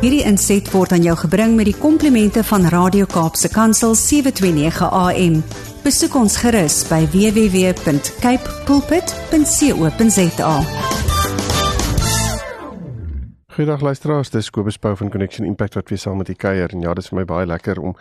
Hierdie 0.00 0.22
inset 0.24 0.64
word 0.72 0.94
aan 0.96 1.02
jou 1.04 1.12
gebring 1.26 1.58
met 1.58 1.66
die 1.68 1.76
komplimente 1.76 2.40
van 2.48 2.62
Radio 2.72 3.04
Kaapse 3.04 3.50
Kansel 3.52 3.92
729 4.00 4.86
AM. 4.96 5.34
Besoek 5.84 6.14
ons 6.16 6.38
gerus 6.40 6.78
by 6.88 7.02
www.cape 7.12 8.54
pulpit.co.za. 8.64 10.54
Goeiedag 13.52 13.84
luisteraars, 13.84 14.32
dis 14.32 14.48
Kobus 14.48 14.80
Pau 14.80 14.96
van 14.96 15.12
Connection 15.12 15.44
Impact 15.44 15.76
wat 15.76 15.92
weer 15.92 16.00
saam 16.00 16.16
met 16.24 16.32
u 16.32 16.34
kuier 16.46 16.72
en 16.72 16.80
ja, 16.80 16.96
dis 16.96 17.12
vir 17.12 17.20
my 17.20 17.28
baie 17.28 17.44
lekker 17.52 17.84
om 17.84 17.92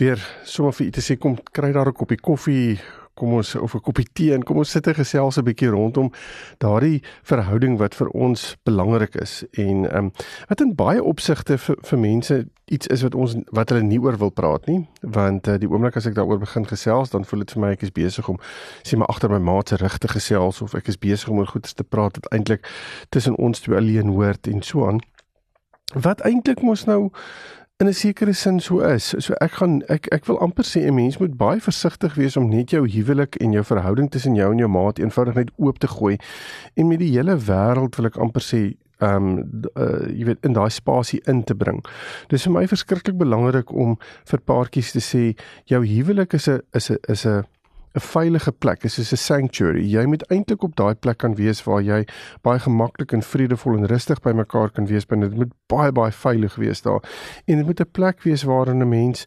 weer 0.00 0.16
sommer 0.48 0.72
vir 0.72 0.88
u 0.88 0.90
te 0.96 1.04
sê 1.04 1.20
kom 1.20 1.36
kry 1.52 1.68
daar 1.76 1.92
'n 1.92 2.00
koppie 2.00 2.16
koffie, 2.16 2.80
kom 3.16 3.32
ons 3.32 3.54
of 3.54 3.74
'n 3.74 3.80
koppie 3.80 4.06
tee 4.12 4.34
en 4.34 4.44
kom 4.44 4.56
ons 4.56 4.70
sit 4.70 4.86
en 4.86 4.94
gesels 4.94 5.38
'n 5.38 5.44
bietjie 5.44 5.70
rondom 5.70 6.12
daardie 6.58 7.02
verhouding 7.22 7.78
wat 7.78 7.94
vir 7.94 8.08
ons 8.08 8.56
belangrik 8.64 9.14
is 9.14 9.44
en 9.52 9.88
ehm 9.88 9.96
um, 9.96 10.12
wat 10.48 10.60
in 10.60 10.74
baie 10.74 11.02
opsigte 11.02 11.58
vir 11.58 11.76
vir 11.82 11.98
mense 11.98 12.46
iets 12.66 12.86
is 12.86 13.02
wat 13.02 13.14
ons 13.14 13.36
wat 13.50 13.70
hulle 13.70 13.82
nie 13.82 14.00
oor 14.00 14.16
wil 14.18 14.30
praat 14.30 14.66
nie 14.66 14.86
want 15.00 15.48
uh, 15.48 15.56
die 15.58 15.68
oomblik 15.68 15.96
as 15.96 16.06
ek 16.06 16.14
daaroor 16.14 16.38
begin 16.38 16.66
gesels 16.66 17.10
dan 17.10 17.24
voel 17.24 17.38
dit 17.38 17.52
vir 17.52 17.60
my 17.60 17.70
ek 17.72 17.82
is 17.82 17.92
besig 17.92 18.28
om 18.28 18.38
sê 18.82 18.96
maar 18.96 19.08
agter 19.08 19.30
my 19.30 19.38
maat 19.38 19.68
se 19.68 19.76
rug 19.76 19.98
te 19.98 20.08
gesels 20.08 20.62
of 20.62 20.74
ek 20.74 20.88
is 20.88 20.98
besig 20.98 21.28
om 21.28 21.38
oor 21.38 21.46
goeie 21.46 21.74
te 21.74 21.84
praat 21.84 22.16
wat 22.16 22.32
eintlik 22.32 22.66
tussen 23.08 23.36
ons 23.36 23.60
twee 23.60 23.76
alleen 23.76 24.08
hoort 24.08 24.46
en 24.46 24.62
so 24.62 24.86
aan. 24.86 25.00
Wat 25.94 26.20
eintlik 26.20 26.62
mos 26.62 26.84
nou 26.84 27.10
in 27.78 27.88
'n 27.88 27.92
sekere 27.92 28.32
sin 28.32 28.60
so 28.60 28.80
is. 28.80 29.14
So 29.18 29.34
ek 29.40 29.52
gaan 29.52 29.82
ek 29.88 30.06
ek 30.12 30.24
wil 30.26 30.38
amper 30.40 30.64
sê 30.64 30.86
'n 30.86 30.94
mens 30.94 31.18
moet 31.18 31.36
baie 31.36 31.60
versigtig 31.60 32.14
wees 32.14 32.36
om 32.36 32.48
net 32.48 32.70
jou 32.70 32.88
huwelik 32.88 33.36
en 33.36 33.52
jou 33.52 33.64
verhouding 33.64 34.10
tussen 34.10 34.34
jou 34.34 34.50
en 34.52 34.58
jou 34.58 34.68
maat 34.68 34.98
eenvoudig 34.98 35.34
net 35.34 35.50
oop 35.56 35.78
te 35.78 35.86
gooi 35.86 36.16
en 36.74 36.88
met 36.88 36.98
die 36.98 37.12
hele 37.12 37.36
wêreld 37.36 37.96
wil 37.96 38.06
ek 38.06 38.16
amper 38.16 38.42
sê 38.42 38.76
ehm 39.00 39.26
um, 39.28 39.62
uh, 39.76 40.08
jy 40.08 40.24
weet 40.24 40.44
in 40.44 40.52
daai 40.52 40.70
spasie 40.70 41.20
in 41.26 41.44
te 41.44 41.54
bring. 41.54 41.84
Dis 42.28 42.44
vir 42.44 42.52
my 42.52 42.66
verskriklik 42.66 43.18
belangrik 43.18 43.72
om 43.72 43.98
vir 44.24 44.40
paartjies 44.40 44.92
te 44.92 45.00
sê 45.00 45.36
jou 45.66 45.84
huwelik 45.84 46.32
is 46.34 46.48
'n 46.48 46.60
is 46.72 46.90
'n 46.90 46.98
is 47.08 47.26
'n 47.26 47.44
'n 47.96 48.00
veilige 48.00 48.52
plek, 48.52 48.84
is 48.84 48.94
soos 48.94 49.12
'n 49.12 49.16
sanctuary. 49.16 49.84
Jy 49.88 50.04
moet 50.04 50.24
eintlik 50.30 50.62
op 50.62 50.76
daai 50.76 50.94
plek 50.94 51.18
kan 51.18 51.34
wees 51.34 51.64
waar 51.64 51.82
jy 51.82 52.04
baie 52.42 52.58
gemaklik 52.58 53.12
en 53.12 53.22
vredevol 53.22 53.76
en 53.76 53.86
rustig 53.86 54.20
by 54.20 54.32
mekaar 54.32 54.70
kan 54.70 54.86
wees, 54.86 55.06
binne 55.06 55.28
dit 55.28 55.38
moet 55.38 55.52
baie 55.66 55.92
baie 55.92 56.12
veilig 56.12 56.56
wees 56.56 56.82
daar. 56.82 57.02
En 57.46 57.56
dit 57.56 57.66
moet 57.66 57.80
'n 57.80 57.90
plek 57.92 58.22
wees 58.22 58.42
waarin 58.42 58.82
'n 58.82 58.88
mens 58.88 59.26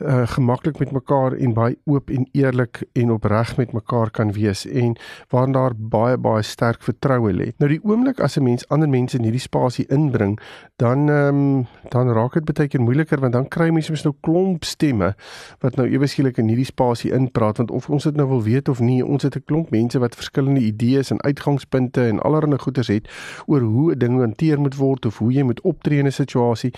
uh, 0.00 0.26
gemaklik 0.26 0.78
met 0.78 0.90
mekaar 0.90 1.32
en 1.32 1.52
baie 1.52 1.76
oop 1.84 2.10
en 2.10 2.28
eerlik 2.32 2.82
en 2.92 3.12
opreg 3.12 3.56
met 3.56 3.72
mekaar 3.72 4.10
kan 4.10 4.32
wees 4.32 4.66
en 4.66 4.96
waarin 5.28 5.52
daar 5.52 5.72
baie 5.76 6.16
baie 6.16 6.42
sterk 6.42 6.82
vertroue 6.82 7.32
lê. 7.32 7.50
Nou 7.58 7.70
die 7.70 7.80
oomblik 7.84 8.20
as 8.20 8.36
'n 8.36 8.42
mens 8.42 8.68
ander 8.68 8.88
mense 8.88 9.16
in 9.16 9.22
hierdie 9.22 9.40
spasie 9.40 9.86
inbring, 9.88 10.38
dan 10.76 11.08
ehm 11.08 11.28
um, 11.28 11.66
dan 11.88 12.12
raak 12.12 12.32
dit 12.32 12.44
baie 12.44 12.68
keer 12.68 12.80
moeiliker 12.80 13.20
want 13.20 13.32
dan 13.32 13.48
kry 13.48 13.70
mense 13.70 13.90
mos 13.90 14.04
nou 14.04 14.14
klomp 14.20 14.64
stemme 14.64 15.14
wat 15.60 15.76
nou 15.76 15.88
ewe 15.88 16.06
skielik 16.06 16.38
in 16.38 16.48
hierdie 16.48 16.64
spasie 16.64 17.12
inpraat 17.12 17.56
want 17.56 17.70
of 17.70 17.90
ons 17.90 18.04
dit 18.10 18.18
nou 18.18 18.28
wil 18.28 18.42
weet 18.42 18.68
of 18.68 18.80
nie, 18.80 19.00
ons 19.06 19.22
het 19.22 19.36
'n 19.36 19.44
klomp 19.46 19.70
mense 19.70 19.98
wat 19.98 20.14
verskillende 20.14 20.60
idees 20.60 21.10
en 21.10 21.22
uitgangspunte 21.22 22.06
en 22.06 22.20
allerlei 22.20 22.58
goeders 22.58 22.88
het 22.88 23.08
oor 23.46 23.60
hoe 23.60 23.92
'n 23.94 23.98
ding 23.98 24.18
hanteer 24.18 24.60
moet 24.60 24.76
word 24.76 25.06
of 25.06 25.18
hoe 25.18 25.32
jy 25.32 25.42
moet 25.42 25.60
optree 25.60 25.98
in 25.98 26.06
'n 26.06 26.12
situasie. 26.12 26.72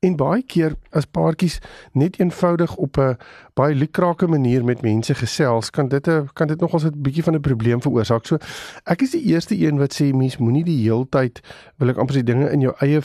En 0.00 0.16
baie 0.16 0.42
keer 0.42 0.74
as 0.90 1.04
paartjies 1.04 1.60
net 1.92 2.18
eenvoudig 2.18 2.76
op 2.76 2.96
'n 2.96 3.16
baie 3.54 3.74
lukrake 3.74 4.26
manier 4.26 4.64
met 4.64 4.82
mense 4.82 5.14
gesels, 5.14 5.70
kan 5.70 5.88
dit 5.88 6.08
'n 6.08 6.28
kan 6.32 6.46
dit 6.46 6.60
nogals 6.60 6.84
'n 6.84 7.02
bietjie 7.02 7.22
van 7.22 7.34
'n 7.34 7.40
probleem 7.40 7.82
veroorsaak. 7.82 8.26
So 8.26 8.36
ek 8.84 9.02
is 9.02 9.10
die 9.10 9.24
eerste 9.24 9.54
een 9.58 9.78
wat 9.78 9.94
sê 10.02 10.14
mens 10.14 10.36
moenie 10.36 10.64
die 10.64 10.82
heeltyd 10.82 11.40
wil 11.76 11.88
ek 11.88 11.96
amper 11.96 12.16
sê 12.16 12.22
dinge 12.22 12.50
in 12.50 12.60
jou 12.60 12.74
eie 12.78 13.00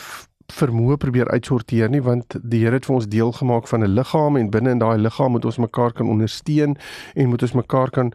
vermoë 0.54 0.98
probeer 0.98 1.30
uitsorteer 1.32 1.90
nie 1.90 2.02
want 2.02 2.38
die 2.44 2.64
Here 2.66 2.78
het 2.78 2.86
vir 2.86 2.96
ons 2.96 3.08
deel 3.08 3.32
gemaak 3.32 3.68
van 3.68 3.84
'n 3.84 3.96
liggaam 3.96 4.38
en 4.38 4.50
binne 4.50 4.70
in 4.70 4.80
daai 4.80 4.98
liggaam 4.98 5.32
moet 5.32 5.46
ons 5.46 5.58
mekaar 5.58 5.94
kan 5.94 6.10
ondersteun 6.10 6.78
en 7.16 7.30
moet 7.30 7.42
ons 7.42 7.54
mekaar 7.54 7.90
kan 7.90 8.14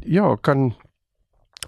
ja, 0.00 0.36
kan 0.40 0.74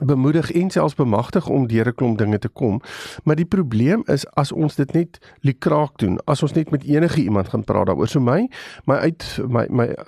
bemoedig 0.00 0.52
en 0.52 0.70
selfs 0.70 0.94
bemagtig 0.94 1.48
om 1.48 1.66
deur 1.66 1.88
'n 1.88 1.94
klomp 1.94 2.18
dinge 2.18 2.38
te 2.38 2.48
kom. 2.48 2.80
Maar 3.24 3.36
die 3.36 3.44
probleem 3.44 4.02
is 4.06 4.26
as 4.26 4.52
ons 4.52 4.74
dit 4.74 4.92
net 4.92 5.18
likraak 5.40 5.98
doen, 5.98 6.18
as 6.24 6.42
ons 6.42 6.52
net 6.52 6.70
met 6.70 6.84
enige 6.84 7.22
iemand 7.22 7.48
gaan 7.48 7.64
praat 7.64 7.86
daaroor. 7.86 8.08
So 8.08 8.20
my 8.20 8.48
my 8.84 8.94
uit 8.94 9.40
my 9.48 9.66
my 9.70 9.86
uh, 9.86 10.04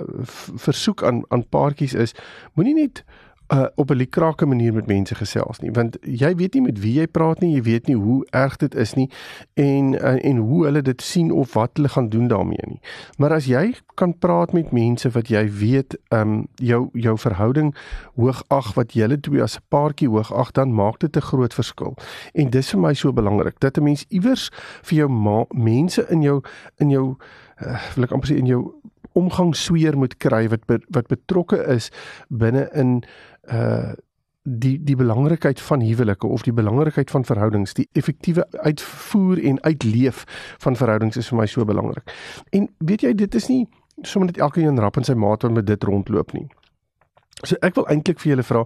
versoek 0.55 1.03
aan 1.03 1.23
aan 1.29 1.49
paartjies 1.49 1.95
is 1.95 2.15
moenie 2.55 2.75
net 2.75 3.05
uh, 3.53 3.67
op 3.75 3.91
'n 3.91 3.95
likrake 3.95 4.47
manier 4.47 4.75
met 4.75 4.87
mense 4.87 5.15
gesels 5.15 5.59
nie 5.59 5.71
want 5.73 5.97
jy 6.03 6.35
weet 6.35 6.55
nie 6.55 6.63
met 6.63 6.79
wie 6.79 6.93
jy 7.01 7.07
praat 7.07 7.41
nie 7.41 7.55
jy 7.55 7.63
weet 7.63 7.87
nie 7.87 7.97
hoe 7.97 8.27
erg 8.31 8.57
dit 8.57 8.75
is 8.75 8.95
nie 8.95 9.11
en 9.55 9.95
uh, 9.95 10.25
en 10.25 10.37
hoe 10.37 10.65
hulle 10.65 10.83
dit 10.83 11.03
sien 11.03 11.31
of 11.31 11.53
wat 11.53 11.71
hulle 11.73 11.89
gaan 11.89 12.09
doen 12.09 12.29
daarmee 12.29 12.67
nie. 12.67 12.81
Maar 13.17 13.33
as 13.33 13.47
jy 13.47 13.75
kan 13.95 14.19
praat 14.19 14.53
met 14.53 14.71
mense 14.71 15.11
wat 15.11 15.29
jy 15.29 15.45
weet 15.51 15.97
um 16.09 16.47
jou 16.55 16.89
jou 16.93 17.19
verhouding 17.19 17.75
hoogag 18.15 18.75
wat 18.75 18.93
julle 18.93 19.21
twee 19.21 19.43
as 19.43 19.57
'n 19.57 19.65
paartjie 19.69 20.09
hoogag 20.09 20.53
dan 20.53 20.75
maak 20.75 20.99
dit 20.99 21.17
'n 21.17 21.21
groot 21.21 21.55
verskil. 21.55 21.97
En 22.35 22.51
dis 22.51 22.71
vir 22.71 22.81
my 22.81 22.95
so 22.95 23.13
belangrik 23.13 23.61
dat 23.61 23.79
'n 23.79 23.83
mens 23.83 24.05
iewers 24.09 24.51
vir 24.83 24.99
jou 24.99 25.47
mense 25.51 26.07
in 26.09 26.23
jou 26.23 26.43
in 26.77 26.91
jou 26.91 27.17
uh, 27.63 27.81
wil 27.95 28.05
ek 28.05 28.13
amper 28.13 28.29
sê 28.29 28.37
in 28.37 28.47
jou 28.47 28.75
omgangsweer 29.19 29.97
moet 29.99 30.17
kry 30.17 30.49
wat 30.49 30.67
be, 30.67 30.79
wat 30.95 31.07
betrokke 31.07 31.59
is 31.75 31.91
binne 32.29 32.69
in 32.73 33.03
uh 33.53 33.97
die 34.49 34.79
die 34.81 34.97
belangrikheid 34.97 35.61
van 35.61 35.83
huwelike 35.85 36.27
of 36.27 36.43
die 36.43 36.53
belangrikheid 36.53 37.11
van 37.11 37.25
verhoudings, 37.25 37.75
die 37.75 37.89
effektiewe 37.93 38.47
uitvoer 38.65 39.43
en 39.45 39.63
uitleef 39.63 40.25
van 40.59 40.77
verhoudings 40.77 41.17
is 41.17 41.29
vir 41.29 41.39
my 41.39 41.47
so 41.47 41.65
belangrik. 41.69 42.15
En 42.57 42.69
weet 42.79 43.05
jy, 43.05 43.13
dit 43.15 43.35
is 43.35 43.49
nie 43.53 43.67
sommer 44.03 44.31
net 44.31 44.41
elkeen 44.41 44.81
rap 44.81 44.97
in 44.97 45.05
sy 45.05 45.15
maat 45.19 45.43
wat 45.43 45.53
met 45.53 45.67
dit 45.67 45.85
rondloop 45.85 46.33
nie. 46.33 46.47
So 47.47 47.55
ek 47.63 47.77
wil 47.79 47.85
eintlik 47.87 48.19
vir 48.19 48.33
julle 48.33 48.43
vra. 48.43 48.65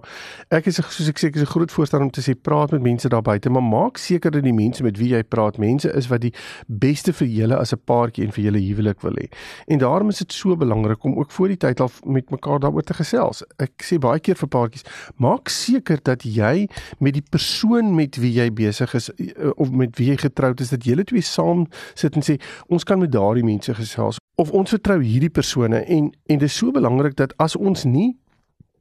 Ek 0.49 0.65
is 0.65 0.79
soos 0.81 1.05
ek 1.11 1.19
sê 1.21 1.27
ek 1.29 1.35
is 1.37 1.43
'n 1.43 1.51
groot 1.53 1.69
voorstander 1.71 2.05
om 2.05 2.11
te 2.11 2.21
sê 2.25 2.33
praat 2.33 2.71
met 2.71 2.81
mense 2.81 3.07
daar 3.07 3.21
buite, 3.21 3.49
maar 3.49 3.61
maak 3.61 3.97
seker 3.97 4.31
dat 4.31 4.41
die 4.41 4.53
mense 4.53 4.81
met 4.81 4.97
wie 4.97 5.13
jy 5.13 5.21
praat, 5.23 5.59
mense 5.59 5.85
is 5.93 6.07
wat 6.09 6.21
die 6.21 6.33
beste 6.67 7.13
vir 7.13 7.27
julle 7.27 7.55
as 7.55 7.71
'n 7.71 7.81
paartjie 7.85 8.25
en 8.25 8.31
vir 8.31 8.43
julle 8.45 8.57
huwelik 8.57 9.01
wil 9.01 9.13
hê. 9.13 9.29
En 9.67 9.77
daarom 9.77 10.09
is 10.09 10.17
dit 10.17 10.33
so 10.33 10.55
belangrik 10.55 11.03
om 11.03 11.19
ook 11.19 11.31
voor 11.31 11.47
die 11.49 11.57
tyd 11.57 11.81
al 11.81 11.91
met 12.05 12.31
mekaar 12.31 12.59
daaroor 12.59 12.81
te 12.81 12.93
gesels. 12.93 13.43
Ek 13.59 13.83
sê 13.83 13.99
baie 13.99 14.19
keer 14.19 14.35
vir 14.35 14.49
paartjies, 14.49 14.83
maak 15.17 15.49
seker 15.49 15.99
dat 16.01 16.23
jy 16.23 16.67
met 16.99 17.13
die 17.13 17.25
persoon 17.29 17.95
met 17.95 18.17
wie 18.17 18.33
jy 18.33 18.49
besig 18.51 18.95
is 18.95 19.09
eh, 19.09 19.51
of 19.55 19.69
met 19.69 19.95
wie 19.97 20.09
jy 20.09 20.17
getroud 20.17 20.59
is, 20.61 20.69
dat 20.69 20.83
julle 20.83 21.03
twee 21.03 21.21
saam 21.21 21.67
sit 21.93 22.15
en 22.15 22.23
sê 22.23 22.39
ons 22.69 22.83
kan 22.83 22.99
met 22.99 23.11
daardie 23.11 23.43
mense 23.43 23.73
gesels 23.73 24.17
of 24.35 24.51
ons 24.51 24.69
vertrou 24.69 24.97
hierdie 25.01 25.29
persone 25.29 25.83
en 25.85 26.09
en 26.25 26.37
dit 26.37 26.49
is 26.49 26.57
so 26.57 26.71
belangrik 26.71 27.15
dat 27.15 27.33
as 27.37 27.55
ons 27.55 27.83
nie 27.83 28.15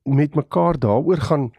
met 0.05 0.35
mekaar 0.35 0.79
daaroor 0.79 1.21
gaan 1.21 1.51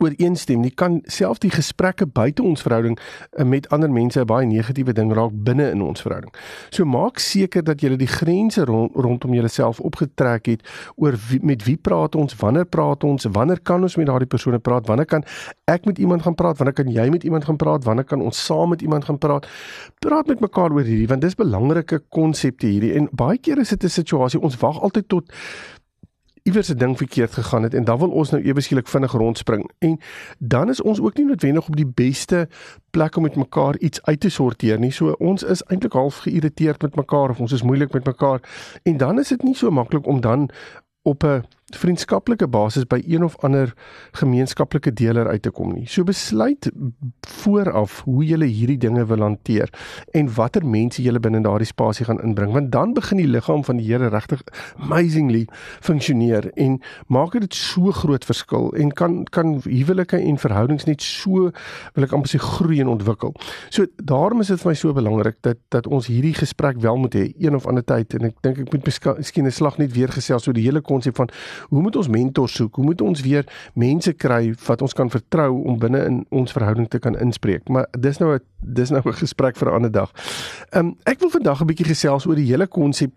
ooreenstem 0.00 0.62
nie 0.64 0.72
kan 0.72 1.02
self 1.12 1.40
die 1.42 1.50
gesprekke 1.52 2.06
buite 2.08 2.42
ons 2.42 2.62
verhouding 2.64 2.94
eh, 2.96 3.44
met 3.44 3.68
ander 3.68 3.90
mense 3.92 4.20
'n 4.20 4.26
baie 4.26 4.46
negatiewe 4.46 4.92
ding 4.92 5.12
raak 5.12 5.32
binne 5.32 5.70
in 5.70 5.82
ons 5.82 6.00
verhouding. 6.00 6.32
So 6.70 6.84
maak 6.84 7.18
seker 7.18 7.62
dat 7.62 7.82
jy 7.82 7.96
die 7.96 8.08
grense 8.08 8.64
rond, 8.64 8.92
rondom 8.94 9.34
jouself 9.34 9.80
opgetrek 9.80 10.46
het 10.46 10.62
oor 10.96 11.14
wie, 11.28 11.40
met 11.42 11.64
wie 11.64 11.76
praat 11.76 12.14
ons, 12.14 12.34
wanneer 12.34 12.64
praat 12.64 13.04
ons, 13.04 13.24
wanneer 13.24 13.60
kan 13.60 13.82
ons 13.82 13.96
met 13.96 14.06
daardie 14.06 14.28
persone 14.28 14.58
praat, 14.58 14.86
wanneer 14.86 15.06
kan 15.06 15.24
ek 15.64 15.84
met 15.84 15.98
iemand 15.98 16.22
gaan 16.22 16.34
praat, 16.34 16.56
wanneer 16.56 16.74
kan 16.74 16.88
jy 16.88 17.08
met 17.10 17.24
iemand 17.24 17.44
gaan 17.44 17.56
praat, 17.56 17.84
wanneer 17.84 18.04
kan 18.04 18.20
ons 18.20 18.44
saam 18.44 18.68
met 18.68 18.82
iemand 18.82 19.04
gaan 19.04 19.18
praat. 19.18 19.46
Praat 20.00 20.26
met 20.26 20.40
mekaar 20.40 20.72
oor 20.72 20.84
hierdie 20.84 21.08
want 21.08 21.20
dis 21.20 21.34
belangrike 21.34 22.02
konsepte 22.08 22.66
hierdie 22.66 22.94
en 22.94 23.08
baie 23.12 23.38
keer 23.38 23.58
is 23.58 23.68
dit 23.68 23.84
'n 23.84 23.88
situasie 23.88 24.40
ons 24.40 24.56
wag 24.56 24.80
altyd 24.80 25.08
tot 25.08 25.30
iewers 26.44 26.68
'n 26.68 26.76
ding 26.76 26.96
verkeerd 26.96 27.32
gegaan 27.32 27.62
het 27.62 27.74
en 27.74 27.84
dan 27.84 27.98
wil 27.98 28.10
ons 28.10 28.30
nou 28.30 28.42
ewe 28.42 28.60
skielik 28.60 28.88
vinnig 28.88 29.12
rondspring. 29.12 29.70
En 29.78 29.98
dan 30.38 30.68
is 30.68 30.82
ons 30.82 31.00
ook 31.00 31.16
nie 31.16 31.26
noodwendig 31.26 31.68
op 31.68 31.76
die 31.76 31.86
beste 31.94 32.48
plek 32.90 33.16
om 33.16 33.22
met 33.22 33.36
mekaar 33.36 33.78
iets 33.78 34.02
uit 34.02 34.20
te 34.20 34.28
sorteer 34.28 34.78
nie. 34.78 34.90
So 34.90 35.10
ons 35.10 35.42
is 35.42 35.62
eintlik 35.62 35.92
half 35.92 36.16
geïrriteerd 36.16 36.82
met 36.82 36.96
mekaar 36.96 37.30
of 37.30 37.40
ons 37.40 37.52
is 37.52 37.62
moeilik 37.62 37.92
met 37.92 38.04
mekaar. 38.04 38.40
En 38.82 38.96
dan 38.96 39.18
is 39.18 39.28
dit 39.28 39.42
nie 39.42 39.54
so 39.54 39.70
maklik 39.70 40.06
om 40.06 40.20
dan 40.20 40.50
op 41.02 41.22
'n 41.22 41.44
vriendskaplike 41.76 42.48
basis 42.48 42.86
by 42.86 43.00
een 43.06 43.24
of 43.24 43.36
ander 43.46 43.74
gemeenskaplike 44.12 44.92
deler 44.92 45.28
uit 45.28 45.42
te 45.42 45.50
kom 45.50 45.72
nie. 45.74 45.86
So 45.86 46.04
besluit 46.04 46.70
vooraf 47.26 48.00
hoe 48.04 48.24
jy 48.24 48.40
hierdie 48.44 48.78
dinge 48.78 49.04
wil 49.06 49.22
hanteer 49.24 49.70
en 50.12 50.30
watter 50.34 50.64
mense 50.66 51.02
jy 51.02 51.12
binne 51.18 51.42
daardie 51.44 51.68
spasie 51.68 52.06
gaan 52.08 52.20
inbring 52.24 52.52
want 52.52 52.72
dan 52.72 52.94
begin 52.94 53.20
die 53.22 53.28
liggaam 53.28 53.64
van 53.64 53.78
die 53.80 53.84
Here 53.84 54.08
regtig 54.08 54.40
amazingly 54.80 55.44
funksioneer 55.84 56.50
en 56.60 56.80
maak 57.06 57.36
dit 57.38 57.54
so 57.54 57.92
groot 57.92 58.24
verskil 58.24 58.72
en 58.80 58.92
kan 58.92 59.24
kan 59.30 59.58
huwelike 59.64 60.18
en 60.18 60.38
verhoudings 60.40 60.86
net 60.88 61.02
so 61.02 61.50
wil 61.94 62.06
ek 62.06 62.14
amper 62.16 62.32
sê 62.32 62.40
groei 62.42 62.80
en 62.82 62.90
ontwikkel. 62.94 63.34
So 63.70 63.86
daarom 63.96 64.42
is 64.44 64.52
dit 64.52 64.62
vir 64.62 64.72
my 64.72 64.76
so 64.78 64.96
belangrik 64.96 65.40
dat 65.46 65.60
dat 65.74 65.86
ons 65.86 66.08
hierdie 66.10 66.34
gesprek 66.34 66.80
wel 66.82 66.98
moet 67.00 67.14
hê 67.18 67.24
een 67.38 67.54
of 67.54 67.68
ander 67.70 67.84
tyd 67.84 68.16
en 68.18 68.30
ek 68.30 68.40
dink 68.46 68.62
ek 68.64 68.72
moet 68.72 68.88
miskien 68.88 69.46
'n 69.46 69.52
slag 69.52 69.78
net 69.78 69.92
weer 69.94 70.08
gesels 70.08 70.48
oor 70.48 70.54
die 70.54 70.66
hele 70.66 70.80
konsep 70.80 71.16
van 71.16 71.30
hoe 71.68 71.82
moet 71.82 71.96
ons 71.96 72.08
mentors 72.08 72.54
soek? 72.54 72.74
Hoe 72.74 72.84
moet 72.84 73.00
ons 73.00 73.20
weer 73.20 73.44
mense 73.74 74.12
kry 74.12 74.54
wat 74.66 74.82
ons 74.82 74.92
kan 74.92 75.10
vertrou 75.10 75.62
om 75.64 75.78
binne 75.78 76.04
in 76.04 76.26
ons 76.30 76.52
verhouding 76.52 76.88
te 76.88 76.98
kan 76.98 77.18
inspreek? 77.18 77.68
Maar 77.68 77.86
dis 77.98 78.18
nou 78.18 78.34
'n 78.34 78.40
dis 78.60 78.90
nou 78.90 79.02
'n 79.04 79.12
gesprek 79.12 79.56
vir 79.56 79.68
'n 79.68 79.74
ander 79.74 79.92
dag. 79.92 80.10
Ehm 80.70 80.86
um, 80.86 80.96
ek 81.04 81.20
wil 81.20 81.30
vandag 81.30 81.60
'n 81.60 81.66
bietjie 81.66 81.86
gesels 81.86 82.26
oor 82.26 82.36
die 82.36 82.50
hele 82.50 82.66
konsep 82.66 83.12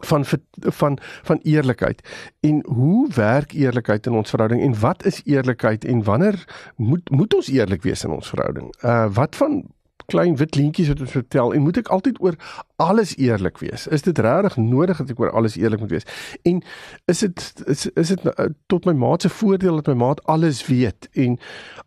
van 0.00 0.24
van 0.60 0.98
van 1.22 1.38
eerlikheid 1.42 2.08
en 2.40 2.64
hoe 2.66 3.08
werk 3.14 3.52
eerlikheid 3.52 4.06
in 4.06 4.12
ons 4.12 4.30
verhouding 4.30 4.62
en 4.62 4.80
wat 4.80 5.04
is 5.04 5.20
eerlikheid 5.24 5.84
en 5.84 6.02
wanneer 6.02 6.44
moet 6.76 7.10
moet 7.10 7.34
ons 7.34 7.48
eerlik 7.48 7.82
wees 7.82 8.04
in 8.04 8.10
ons 8.10 8.28
verhouding? 8.28 8.74
Uh 8.82 9.06
wat 9.12 9.36
van 9.36 9.64
klein 10.10 10.36
wit 10.36 10.54
leentjies 10.54 10.88
wat 10.88 11.00
ons 11.00 11.10
vertel 11.10 11.54
en 11.54 11.62
moet 11.62 11.76
ek 11.76 11.88
altyd 11.88 12.20
oor 12.20 12.36
alles 12.80 13.16
eerlik 13.16 13.58
wees? 13.58 13.86
Is 13.86 14.02
dit 14.02 14.18
regtig 14.18 14.56
nodig 14.56 14.96
dat 15.02 15.10
ek 15.12 15.20
oor 15.20 15.30
alles 15.36 15.56
eerlik 15.60 15.82
moet 15.84 15.90
wees? 15.90 16.06
En 16.48 16.62
is 17.04 17.18
dit 17.18 17.40
is 17.66 17.86
is 18.00 18.12
dit 18.14 18.24
uh, 18.24 18.46
tot 18.72 18.88
my 18.88 18.94
maat 18.96 19.22
se 19.22 19.28
voordeel 19.28 19.82
dat 19.82 19.90
my 19.92 19.96
maat 20.00 20.22
alles 20.24 20.62
weet 20.66 21.08
en 21.12 21.36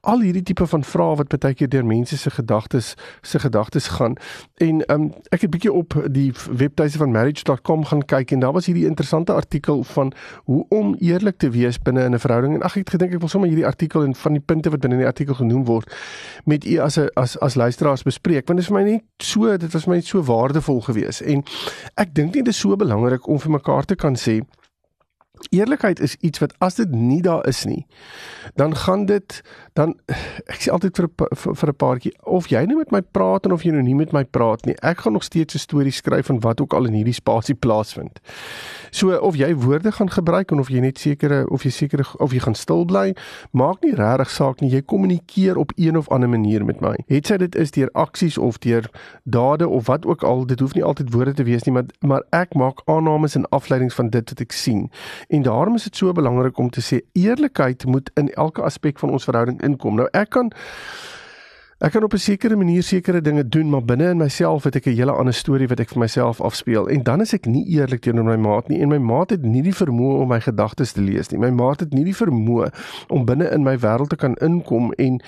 al 0.02 0.22
hierdie 0.22 0.44
tipe 0.44 0.68
van 0.70 0.84
vrae 0.86 1.16
wat 1.18 1.34
baie 1.34 1.58
keer 1.58 1.70
deur 1.70 1.86
mense 1.86 2.18
se 2.18 2.30
gedagtes 2.30 2.94
se 3.22 3.40
gedagtes 3.40 3.88
gaan. 3.98 4.18
En 4.62 4.84
um, 4.94 5.10
ek 5.34 5.48
het 5.48 5.54
bietjie 5.56 5.74
op 5.74 5.98
die 6.14 6.30
webtuiste 6.52 7.02
van 7.02 7.12
marriage.com 7.12 7.86
gaan 7.90 8.06
kyk 8.06 8.36
en 8.36 8.46
daar 8.46 8.54
was 8.54 8.70
hierdie 8.70 8.86
interessante 8.86 9.34
artikel 9.34 9.84
van 9.96 10.14
hoe 10.46 10.66
om 10.70 10.96
eerlik 11.00 11.38
te 11.42 11.50
wees 11.50 11.82
binne 11.82 12.06
in 12.06 12.14
'n 12.14 12.20
verhouding. 12.20 12.54
En 12.54 12.62
ag 12.62 12.78
ek 12.78 12.94
gedink 12.94 13.14
ek 13.14 13.20
wil 13.20 13.34
sommer 13.34 13.50
hierdie 13.50 13.68
artikel 13.68 14.04
en 14.04 14.16
van 14.16 14.38
die 14.38 14.46
punte 14.46 14.70
wat 14.70 14.80
binne 14.80 14.96
in 14.96 15.02
die 15.02 15.10
artikel 15.10 15.34
genoem 15.34 15.66
word 15.66 15.90
met 16.46 16.66
u 16.66 16.78
as 16.78 16.98
'n 17.00 17.10
as 17.14 17.40
as 17.40 17.56
luisteraars 17.56 18.04
bespreek 18.04 18.48
want 18.48 18.60
dit 18.60 18.68
is 18.68 18.72
vir 18.72 18.78
my 18.78 18.92
net 18.92 19.04
so 19.18 19.58
dit 19.58 19.74
was 19.74 19.86
my 19.88 19.96
net 19.96 20.06
so 20.06 20.22
waardevol 20.24 20.82
gewees. 20.88 21.22
En 21.22 21.44
ek 21.96 22.14
dink 22.16 22.34
nie 22.34 22.44
dit 22.44 22.54
is 22.54 22.60
so 22.60 22.76
belangrik 22.80 23.28
om 23.28 23.40
vir 23.40 23.58
mekaar 23.60 23.88
te 23.90 23.96
kan 24.00 24.16
sê 24.20 24.42
Eerlikheid 25.50 26.00
is 26.00 26.16
iets 26.20 26.40
wat 26.40 26.54
as 26.60 26.76
dit 26.76 26.92
nie 26.92 27.22
daar 27.22 27.48
is 27.48 27.64
nie, 27.66 27.86
dan 28.56 28.76
gaan 28.76 29.06
dit 29.06 29.42
dan 29.74 29.96
ek 30.48 30.60
sê 30.62 30.72
altyd 30.72 30.98
vir 30.98 31.10
vir, 31.18 31.56
vir 31.56 31.70
'n 31.70 31.76
paartjie 31.76 32.14
of 32.24 32.48
jy 32.48 32.66
nie 32.66 32.76
met 32.76 32.92
my 32.92 33.02
praat 33.02 33.46
en 33.46 33.52
of 33.52 33.64
jy 33.64 33.72
nou 33.72 33.82
nie 33.82 33.96
met 33.96 34.14
my 34.14 34.24
praat 34.24 34.66
nie, 34.66 34.76
ek 34.82 35.06
gaan 35.06 35.14
nog 35.14 35.24
steeds 35.24 35.56
'n 35.56 35.60
storie 35.60 35.92
skryf 35.92 36.26
van 36.26 36.40
wat 36.40 36.62
ook 36.62 36.74
al 36.74 36.86
in 36.86 36.94
hierdie 36.94 37.14
spasie 37.14 37.56
plaasvind. 37.56 38.20
So 38.92 39.18
of 39.18 39.36
jy 39.36 39.56
woorde 39.56 39.92
gaan 39.92 40.10
gebruik 40.10 40.52
en 40.52 40.60
of 40.60 40.70
jy 40.70 40.80
net 40.80 41.00
sekere 41.00 41.50
of 41.50 41.64
jy 41.64 41.70
sekere 41.70 42.06
of 42.20 42.32
jy 42.32 42.40
gaan 42.40 42.56
stil 42.56 42.86
bly, 42.86 43.16
maak 43.52 43.82
nie 43.82 43.96
regtig 43.96 44.30
saak 44.30 44.62
nie. 44.62 44.70
Jy 44.70 44.82
kommunikeer 44.82 45.58
op 45.58 45.72
een 45.76 45.98
of 45.98 46.10
ander 46.10 46.30
manier 46.30 46.66
met 46.66 46.82
my. 46.82 46.96
Het 47.08 47.28
sy 47.28 47.38
dit 47.38 47.56
is 47.56 47.72
deur 47.72 47.90
aksies 47.94 48.38
of 48.38 48.60
deur 48.60 48.90
dade 49.24 49.68
of 49.68 49.88
wat 49.88 50.06
ook 50.06 50.24
al, 50.24 50.46
dit 50.46 50.60
hoef 50.60 50.76
nie 50.78 50.84
altyd 50.84 51.14
woorde 51.14 51.34
te 51.34 51.44
wees 51.44 51.64
nie, 51.64 51.74
maar 51.74 51.90
maar 52.00 52.24
ek 52.30 52.54
maak 52.54 52.82
aannames 52.86 53.36
en 53.36 53.50
afleidings 53.50 53.96
van 53.96 54.10
dit 54.14 54.30
wat 54.30 54.42
ek 54.44 54.52
sien. 54.52 54.90
En 55.34 55.42
daarom 55.42 55.76
is 55.76 55.84
dit 55.84 55.96
so 55.96 56.12
belangrik 56.12 56.58
om 56.58 56.70
te 56.70 56.82
sê 56.82 57.02
eerlikheid 57.12 57.86
moet 57.86 58.12
in 58.14 58.30
elke 58.34 58.62
aspek 58.62 59.00
van 59.00 59.10
ons 59.10 59.24
verhouding 59.24 59.62
inkom. 59.62 59.96
Nou 59.96 60.08
ek 60.12 60.30
kan 60.30 60.52
ek 61.84 61.92
kan 61.92 62.04
op 62.04 62.14
'n 62.14 62.18
sekere 62.18 62.56
manier 62.56 62.84
sekere 62.84 63.22
dinge 63.22 63.48
doen, 63.48 63.70
maar 63.70 63.86
binne 63.86 64.10
in 64.10 64.18
myself 64.18 64.64
het 64.64 64.76
ek 64.76 64.86
'n 64.86 64.96
hele 64.96 65.12
ander 65.12 65.34
storie 65.34 65.68
wat 65.68 65.80
ek 65.80 65.90
vir 65.90 66.00
myself 66.00 66.42
afspeel 66.42 66.90
en 66.90 67.04
dan 67.04 67.22
is 67.22 67.34
ek 67.34 67.46
nie 67.46 67.66
eerlik 67.66 68.02
teenoor 68.02 68.24
my 68.24 68.36
maat 68.36 68.68
nie 68.68 68.82
en 68.82 68.90
my 68.90 68.98
maat 68.98 69.30
het 69.30 69.42
nie 69.42 69.62
die 69.62 69.76
vermoë 69.76 70.22
om 70.22 70.28
my 70.28 70.40
gedagtes 70.40 70.92
te 70.92 71.02
lees 71.02 71.30
nie. 71.30 71.40
My 71.40 71.50
maat 71.50 71.80
het 71.80 71.94
nie 71.94 72.04
die 72.04 72.16
vermoë 72.16 72.72
om 73.08 73.26
binne 73.26 73.50
in 73.50 73.64
my 73.64 73.78
wêreld 73.78 74.10
te 74.10 74.16
kan 74.16 74.36
inkom 74.36 74.92
en 74.92 75.22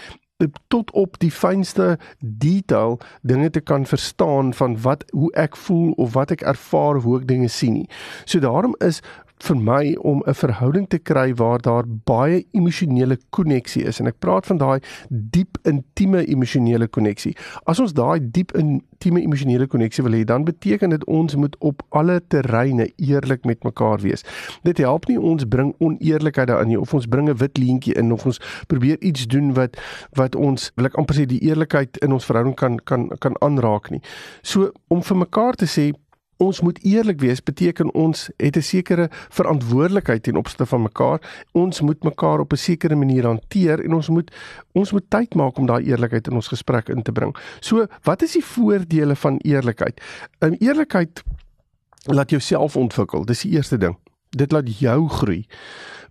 tot 0.67 0.91
op 0.91 1.19
die 1.19 1.31
fynste 1.31 1.97
detail 2.19 2.99
dinge 3.21 3.49
te 3.49 3.59
kan 3.59 3.85
verstaan 3.85 4.53
van 4.53 4.81
wat 4.81 5.03
hoe 5.11 5.31
ek 5.33 5.55
voel 5.55 5.91
of 5.91 6.13
wat 6.13 6.31
ek 6.31 6.41
ervaar 6.41 6.99
hoe 6.99 7.19
ek 7.19 7.27
dinge 7.27 7.47
sien 7.47 7.73
nie. 7.73 7.89
So 8.25 8.39
daarom 8.39 8.75
is 8.79 9.01
vir 9.43 9.55
my 9.55 9.95
om 9.99 10.23
'n 10.25 10.33
verhouding 10.33 10.87
te 10.89 10.97
kry 10.97 11.33
waar 11.33 11.61
daar 11.61 11.83
baie 11.87 12.45
emosionele 12.51 13.17
koneksie 13.29 13.83
is 13.83 13.99
en 13.99 14.07
ek 14.07 14.19
praat 14.19 14.45
van 14.45 14.57
daai 14.57 14.79
diep 15.09 15.57
intieme 15.63 16.25
emosionele 16.27 16.87
koneksie. 16.87 17.35
As 17.65 17.79
ons 17.79 17.93
daai 17.93 18.19
diep 18.31 18.51
intieme 18.55 19.21
emosionele 19.21 19.67
koneksie 19.67 20.03
wil 20.03 20.13
hê, 20.13 20.23
dan 20.23 20.43
beteken 20.43 20.89
dit 20.89 21.05
ons 21.05 21.35
moet 21.35 21.55
op 21.59 21.81
alle 21.89 22.21
terreine 22.27 22.89
eerlik 22.97 23.45
met 23.45 23.63
mekaar 23.63 23.99
wees. 23.99 24.23
Dit 24.63 24.77
help 24.77 25.07
nie 25.07 25.19
ons 25.19 25.45
bring 25.45 25.75
oneerlikheid 25.79 26.47
daarin 26.47 26.67
nie 26.67 26.79
of 26.79 26.93
ons 26.93 27.05
bring 27.05 27.29
'n 27.29 27.37
wit 27.37 27.57
leentjie 27.57 27.93
in 27.93 28.11
of 28.11 28.25
ons 28.25 28.39
probeer 28.67 28.97
iets 29.01 29.27
doen 29.27 29.53
wat 29.53 29.77
wat 30.13 30.35
ons 30.35 30.71
wil 30.75 30.85
ek 30.85 30.97
amper 30.97 31.15
sê 31.15 31.25
die 31.25 31.41
eerlikheid 31.41 31.97
in 31.97 32.11
ons 32.11 32.25
verhouding 32.25 32.55
kan 32.55 32.77
kan 32.83 33.09
kan 33.19 33.35
aanraak 33.41 33.91
nie. 33.91 34.01
So 34.41 34.71
om 34.87 35.01
vir 35.01 35.17
mekaar 35.17 35.55
te 35.55 35.65
sê 35.65 35.93
ons 36.37 36.61
moet 36.61 36.79
eerlik 36.83 37.19
wees 37.19 37.43
beteken 37.43 37.93
ons 37.93 38.29
het 38.37 38.57
'n 38.57 38.61
sekere 38.61 39.07
verantwoordelikheid 39.29 40.23
ten 40.23 40.35
opsigte 40.35 40.65
van 40.65 40.81
mekaar. 40.81 41.45
Ons 41.51 41.81
moet 41.81 42.03
mekaar 42.03 42.39
op 42.39 42.51
'n 42.51 42.57
sekere 42.57 42.95
manier 42.95 43.25
hanteer 43.25 43.83
en 43.83 43.93
ons 43.93 44.09
moet 44.09 44.31
ons 44.71 44.91
moet 44.91 45.09
tyd 45.09 45.35
maak 45.35 45.57
om 45.57 45.65
daai 45.65 45.83
eerlikheid 45.83 46.27
in 46.27 46.33
ons 46.33 46.47
gesprek 46.47 46.89
in 46.89 47.01
te 47.01 47.11
bring. 47.11 47.35
So, 47.59 47.85
wat 48.03 48.21
is 48.21 48.31
die 48.31 48.45
voordele 48.45 49.15
van 49.15 49.37
eerlikheid? 49.37 50.01
um, 50.39 50.55
Eerlikheid 50.59 51.23
laat 52.03 52.29
jouself 52.29 52.75
ontwikkel. 52.75 53.25
Dis 53.25 53.41
die 53.41 53.51
eerste 53.51 53.77
ding. 53.77 53.97
Dit 54.35 54.51
laat 54.51 54.79
jou 54.79 55.09
groei. 55.09 55.45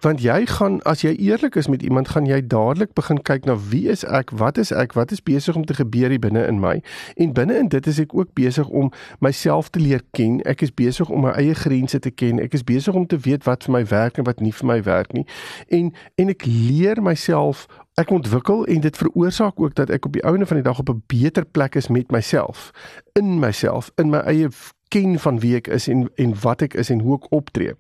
Want 0.00 0.20
jy 0.20 0.46
gaan 0.46 0.82
as 0.82 1.00
jy 1.00 1.14
eerlik 1.16 1.54
is 1.54 1.68
met 1.68 1.82
iemand 1.82 2.08
gaan 2.08 2.26
jy 2.26 2.40
dadelik 2.46 2.92
begin 2.92 3.22
kyk 3.22 3.46
na 3.48 3.54
wie 3.70 3.86
is 3.88 4.02
ek 4.04 4.34
wat 4.36 4.58
is 4.58 4.72
ek 4.72 4.92
wat 4.92 5.12
is 5.12 5.22
besig 5.22 5.56
om 5.56 5.64
te 5.64 5.74
gebeur 5.74 6.12
hier 6.12 6.20
binne 6.20 6.42
in 6.48 6.60
my. 6.60 6.74
En 7.16 7.32
binne 7.32 7.56
in 7.58 7.70
dit 7.72 7.86
is 7.86 8.00
ek 8.02 8.12
ook 8.16 8.34
besig 8.36 8.68
om 8.68 8.90
myself 9.24 9.70
te 9.72 9.80
leer 9.80 10.02
ken. 10.12 10.42
Ek 10.44 10.60
is 10.66 10.74
besig 10.74 11.08
om 11.08 11.24
my 11.24 11.32
eie 11.40 11.54
grense 11.54 11.98
te 11.98 12.10
ken. 12.10 12.42
Ek 12.42 12.52
is 12.52 12.64
besig 12.64 12.94
om 12.94 13.06
te 13.06 13.16
weet 13.16 13.48
wat 13.48 13.64
vir 13.64 13.76
my 13.78 13.84
werk 13.94 14.20
en 14.20 14.28
wat 14.28 14.44
nie 14.44 14.52
vir 14.52 14.68
my 14.74 14.78
werk 14.82 15.16
nie. 15.16 15.24
En 15.68 15.92
en 16.20 16.36
ek 16.36 16.44
leer 16.48 17.00
myself 17.02 17.66
ek 18.00 18.10
ontwikkel 18.10 18.64
en 18.66 18.80
dit 18.84 18.96
veroorsaak 18.96 19.60
ook 19.60 19.76
dat 19.80 19.90
ek 19.94 20.04
op 20.04 20.16
die 20.16 20.24
ouene 20.26 20.46
van 20.46 20.60
die 20.60 20.68
dag 20.68 20.78
op 20.84 20.90
'n 20.90 21.02
beter 21.06 21.44
plek 21.44 21.80
is 21.80 21.88
met 21.88 22.10
myself. 22.10 22.72
In 23.12 23.38
myself 23.38 23.92
in 23.96 24.10
my 24.10 24.20
eie 24.28 24.48
ken 24.88 25.18
van 25.18 25.40
wie 25.40 25.56
ek 25.56 25.68
is 25.68 25.88
en 25.88 26.10
en 26.14 26.34
wat 26.40 26.62
ek 26.62 26.74
is 26.74 26.90
en 26.90 27.00
hoe 27.00 27.16
ek 27.16 27.32
optree 27.32 27.74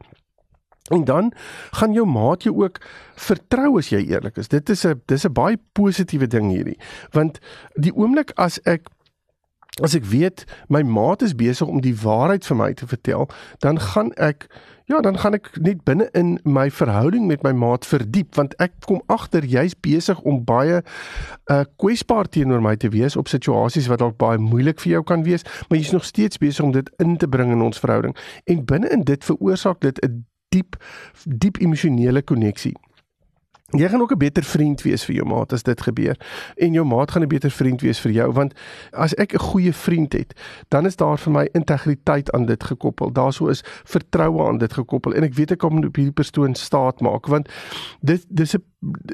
En 0.92 1.04
dan 1.04 1.32
gaan 1.70 1.92
jou 1.92 2.06
maat 2.06 2.42
jou 2.42 2.56
ook 2.62 2.80
vertrou 3.14 3.78
as 3.78 3.88
jy 3.88 4.02
eerlik 4.04 4.36
is. 4.36 4.48
Dit 4.48 4.68
is 4.68 4.84
'n 4.84 5.00
dis 5.06 5.24
'n 5.24 5.32
baie 5.32 5.58
positiewe 5.72 6.26
ding 6.26 6.50
hierdie. 6.50 6.78
Want 7.10 7.38
die 7.74 7.94
oomblik 7.94 8.30
as 8.34 8.60
ek 8.62 8.88
as 9.82 9.94
ek 9.94 10.04
weet 10.04 10.44
my 10.68 10.82
maat 10.82 11.22
is 11.22 11.34
besig 11.34 11.66
om 11.66 11.80
die 11.80 11.96
waarheid 11.96 12.46
vir 12.46 12.56
my 12.56 12.72
te 12.72 12.86
vertel, 12.86 13.28
dan 13.58 13.80
gaan 13.80 14.12
ek 14.12 14.46
ja, 14.84 15.00
dan 15.00 15.18
gaan 15.18 15.34
ek 15.34 15.48
net 15.60 15.84
binne 15.84 16.08
in 16.12 16.38
my 16.44 16.70
verhouding 16.70 17.26
met 17.26 17.42
my 17.42 17.52
maat 17.52 17.86
verdiep 17.86 18.34
want 18.36 18.54
ek 18.60 18.72
kom 18.84 19.00
agter 19.06 19.44
jy's 19.44 19.74
besig 19.74 20.20
om 20.20 20.44
baie 20.44 20.82
uh 21.50 21.64
kwesbaar 21.80 22.28
teenoor 22.28 22.60
my 22.60 22.76
te 22.76 22.88
wees 22.88 23.16
op 23.16 23.28
situasies 23.28 23.88
wat 23.88 23.98
dalk 23.98 24.18
baie 24.20 24.38
moeilik 24.38 24.80
vir 24.80 24.92
jou 24.92 25.02
kan 25.02 25.24
wees, 25.24 25.42
maar 25.68 25.78
jy's 25.78 25.96
nog 25.96 26.04
steeds 26.04 26.38
besig 26.38 26.64
om 26.64 26.72
dit 26.72 26.90
in 26.98 27.16
te 27.16 27.28
bring 27.28 27.52
in 27.52 27.62
ons 27.62 27.80
verhouding. 27.80 28.16
En 28.44 28.64
binne 28.64 28.88
in 28.88 29.02
dit 29.02 29.24
veroorsaak 29.24 29.80
dit 29.80 30.04
'n 30.04 30.24
diep 30.54 30.78
diep 31.24 31.60
emosionele 31.62 32.22
koneksie. 32.22 32.74
Jy 33.74 33.88
gaan 33.88 34.00
ook 34.00 34.12
'n 34.12 34.18
beter 34.18 34.44
vriend 34.44 34.82
wees 34.82 35.04
vir 35.04 35.14
jou 35.14 35.26
maat 35.26 35.52
as 35.52 35.62
dit 35.62 35.80
gebeur 35.80 36.16
en 36.56 36.72
jou 36.72 36.86
maat 36.86 37.10
gaan 37.10 37.22
'n 37.22 37.28
beter 37.28 37.50
vriend 37.50 37.80
wees 37.80 38.00
vir 38.00 38.12
jou 38.12 38.32
want 38.32 38.54
as 38.92 39.14
ek 39.14 39.34
'n 39.34 39.38
goeie 39.38 39.72
vriend 39.72 40.12
het, 40.12 40.40
dan 40.68 40.86
is 40.86 40.96
daar 40.96 41.18
vir 41.18 41.32
my 41.32 41.48
integriteit 41.52 42.32
aan 42.32 42.46
dit 42.46 42.64
gekoppel. 42.64 43.12
Daarso 43.12 43.46
is 43.46 43.62
vertroue 43.84 44.48
aan 44.48 44.58
dit 44.58 44.72
gekoppel 44.72 45.14
en 45.14 45.22
ek 45.22 45.34
weet 45.34 45.50
ek 45.50 45.58
kan 45.58 45.84
op 45.84 45.96
hierdie 45.96 46.12
persoon 46.12 46.54
staat 46.54 47.00
maak 47.00 47.26
want 47.26 47.48
dit 48.00 48.24
dis 48.28 48.54
'n 48.54 48.62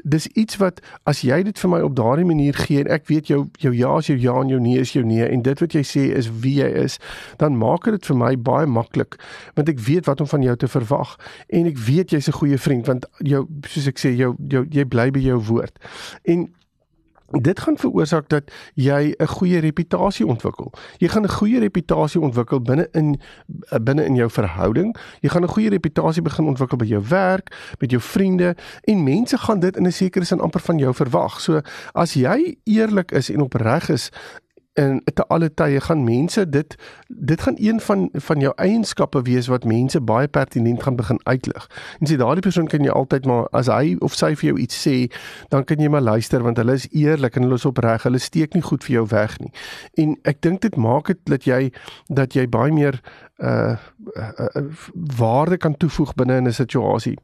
dis 0.03 0.27
iets 0.27 0.57
wat 0.57 0.81
as 1.09 1.21
jy 1.21 1.41
dit 1.43 1.59
vir 1.59 1.69
my 1.69 1.81
op 1.85 1.95
daardie 1.95 2.25
manier 2.25 2.57
gee 2.57 2.83
en 2.83 2.91
ek 2.91 3.07
weet 3.11 3.31
jou 3.31 3.45
jou 3.63 3.73
ja 3.75 3.97
is 3.97 4.07
jou 4.11 4.17
ja 4.19 4.35
en 4.41 4.51
jou 4.51 4.59
nee 4.59 4.79
is 4.79 4.93
jou 4.93 5.03
nee 5.05 5.27
en 5.27 5.41
dit 5.41 5.63
wat 5.63 5.75
jy 5.77 5.83
sê 5.87 6.07
is 6.17 6.29
wie 6.43 6.57
jy 6.59 6.69
is, 6.83 6.99
dan 7.37 7.57
maak 7.57 7.89
dit 7.89 8.05
vir 8.05 8.17
my 8.17 8.35
baie 8.37 8.67
maklik 8.67 9.19
want 9.55 9.69
ek 9.69 9.79
weet 9.79 10.09
wat 10.09 10.21
om 10.21 10.27
van 10.27 10.43
jou 10.45 10.55
te 10.55 10.71
verwag 10.71 11.17
en 11.49 11.69
ek 11.71 11.77
weet 11.77 12.15
jy's 12.15 12.27
'n 12.27 12.39
goeie 12.39 12.57
vriend 12.57 12.87
want 12.87 13.05
jou 13.19 13.47
soos 13.67 13.87
ek 13.87 13.99
sê 13.99 14.15
jou 14.15 14.35
jou 14.49 14.65
jy 14.69 14.85
bly 14.85 15.11
by 15.11 15.19
jou 15.19 15.39
woord. 15.39 15.77
En 16.25 16.49
dit 17.31 17.59
gaan 17.59 17.77
veroorsaak 17.77 18.29
dat 18.29 18.51
jy 18.73 19.15
'n 19.17 19.27
goeie 19.27 19.59
reputasie 19.59 20.25
ontwikkel. 20.25 20.71
Jy 20.97 21.07
gaan 21.07 21.23
'n 21.23 21.29
goeie 21.29 21.59
reputasie 21.59 22.21
ontwikkel 22.21 22.61
binne 22.61 22.87
in 22.91 23.19
binne 23.81 24.05
in 24.05 24.15
jou 24.15 24.29
verhouding. 24.29 24.95
Jy 25.21 25.29
gaan 25.29 25.43
'n 25.43 25.47
goeie 25.47 25.69
reputasie 25.69 26.21
begin 26.21 26.45
ontwikkel 26.45 26.77
by 26.77 26.85
jou 26.85 27.03
werk, 27.07 27.75
met 27.79 27.91
jou 27.91 28.01
vriende 28.01 28.55
en 28.83 29.03
mense 29.03 29.37
gaan 29.37 29.59
dit 29.59 29.77
in 29.77 29.85
'n 29.85 29.91
sekere 29.91 30.25
sin 30.25 30.39
amper 30.39 30.61
van 30.61 30.77
jou 30.77 30.93
verwag. 30.93 31.41
So 31.41 31.61
as 31.93 32.13
jy 32.13 32.57
eerlik 32.63 33.11
is 33.11 33.29
en 33.29 33.41
opreg 33.41 33.89
is 33.89 34.11
en 34.81 35.01
te 35.13 35.25
alle 35.27 35.49
tye 35.53 35.81
gaan 35.87 36.03
mense 36.03 36.45
dit 36.49 36.75
dit 37.07 37.41
gaan 37.41 37.55
een 37.59 37.79
van 37.87 38.09
van 38.27 38.39
jou 38.39 38.53
eienskappe 38.55 39.21
wees 39.27 39.47
wat 39.51 39.67
mense 39.69 40.01
baie 40.01 40.27
pertinent 40.27 40.83
gaan 40.83 40.95
begin 40.95 41.19
uitlig. 41.23 41.67
En 41.99 42.09
sê 42.09 42.17
daardie 42.17 42.45
persoon 42.45 42.67
kan 42.67 42.83
jy 42.85 42.91
altyd 42.91 43.25
maar 43.29 43.47
as 43.57 43.69
hy 43.71 43.95
of 43.99 44.15
sy 44.17 44.33
vir 44.35 44.51
jou 44.51 44.57
iets 44.65 44.81
sê, 44.87 44.95
dan 45.53 45.65
kan 45.67 45.81
jy 45.81 45.89
maar 45.89 46.05
luister 46.05 46.43
want 46.43 46.57
hulle 46.57 46.77
is 46.79 46.87
eerlik 46.91 47.35
en 47.35 47.47
hulle 47.47 47.59
is 47.61 47.67
opreg. 47.69 48.03
Hulle 48.07 48.19
steek 48.19 48.57
nie 48.57 48.65
goed 48.65 48.85
vir 48.87 48.95
jou 48.99 49.07
weg 49.11 49.37
nie. 49.39 49.51
En 50.01 50.15
ek 50.29 50.41
dink 50.41 50.61
dit 50.65 50.75
maak 50.75 51.11
dit 51.11 51.19
dat 51.29 51.45
jy 51.45 51.71
dat 52.09 52.35
jy 52.35 52.47
baie 52.49 52.71
meer 52.71 53.01
uh, 53.37 53.75
uh, 54.15 54.31
uh 54.37 54.67
waarde 55.17 55.57
kan 55.57 55.77
toevoeg 55.77 56.13
binne 56.15 56.37
in 56.37 56.47
'n 56.47 56.53
situasie. 56.53 57.17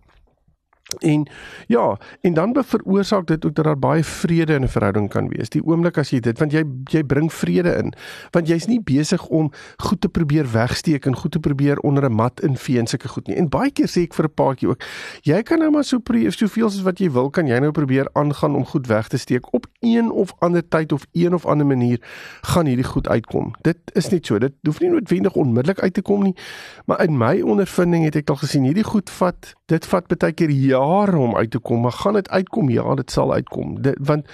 En 0.98 1.28
ja, 1.68 2.00
en 2.22 2.34
dan 2.34 2.64
veroorsaak 2.66 3.28
dit 3.28 3.46
ook 3.46 3.56
dat 3.56 3.66
daar 3.66 3.80
baie 3.80 4.04
vrede 4.04 4.54
in 4.54 4.64
'n 4.64 4.68
verhouding 4.68 5.10
kan 5.10 5.28
wees. 5.28 5.50
Die 5.50 5.64
oomblik 5.64 5.98
as 5.98 6.10
jy 6.10 6.20
dit, 6.20 6.40
want 6.40 6.52
jy 6.52 6.64
jy 6.84 7.04
bring 7.04 7.34
vrede 7.34 7.76
in. 7.76 7.94
Want 8.32 8.48
jy's 8.48 8.66
nie 8.66 8.82
besig 8.82 9.26
om 9.28 9.52
goed 9.78 10.02
te 10.02 10.10
probeer 10.10 10.52
wegsteek 10.52 11.06
en 11.06 11.16
goed 11.16 11.32
te 11.32 11.40
probeer 11.40 11.78
onder 11.80 12.10
'n 12.10 12.14
mat 12.14 12.42
invee 12.42 12.80
en 12.80 12.88
sulke 12.88 13.08
goed 13.08 13.28
nie. 13.28 13.36
En 13.36 13.50
baie 13.50 13.72
keer 13.72 13.88
sê 13.88 14.02
ek 14.02 14.14
vir 14.14 14.26
'n 14.26 14.34
paartjie 14.34 14.70
ook, 14.70 14.84
jy 15.22 15.42
kan 15.44 15.60
nou 15.60 15.72
maar 15.72 15.84
so 15.84 16.00
soveel 16.30 16.70
soos 16.70 16.82
wat 16.82 17.00
jy 17.00 17.12
wil, 17.12 17.30
kan 17.30 17.48
jy 17.48 17.60
nou 17.60 17.72
probeer 17.72 18.10
aangaan 18.14 18.56
om 18.56 18.66
goed 18.66 18.88
weg 18.88 19.08
te 19.08 19.18
steek 19.18 19.54
op 19.54 19.66
een 19.80 20.12
of 20.12 20.34
ander 20.40 20.68
tyd 20.68 20.92
of 20.92 21.06
een 21.12 21.34
of 21.34 21.46
ander 21.46 21.66
manier 21.66 22.00
gaan 22.42 22.66
hierdie 22.66 22.86
goed 22.86 23.08
uitkom. 23.08 23.54
Dit 23.62 23.78
is 23.94 24.10
net 24.10 24.26
so. 24.26 24.40
Dit 24.40 24.54
hoef 24.64 24.80
nie 24.80 24.90
noodwendig 24.90 25.34
onmiddellik 25.34 25.80
uit 25.80 25.94
te 25.94 26.02
kom 26.02 26.24
nie. 26.24 26.36
Maar 26.86 27.04
in 27.04 27.18
my 27.18 27.42
ondervinding 27.42 28.04
het 28.04 28.16
ek 28.16 28.30
al 28.30 28.36
gesien 28.36 28.64
hierdie 28.64 28.84
goed 28.84 29.10
vat, 29.10 29.57
dit 29.72 29.86
vat 29.92 30.08
baie 30.08 30.34
keer 30.34 30.52
jare 30.52 31.18
om 31.20 31.36
uit 31.36 31.52
te 31.52 31.60
kom, 31.60 31.82
maar 31.84 31.96
gaan 32.00 32.16
dit 32.20 32.30
uitkom? 32.30 32.70
Ja, 32.72 32.96
dit 32.96 33.12
sal 33.12 33.34
uitkom. 33.34 33.82
Dit 33.82 34.00
want 34.00 34.28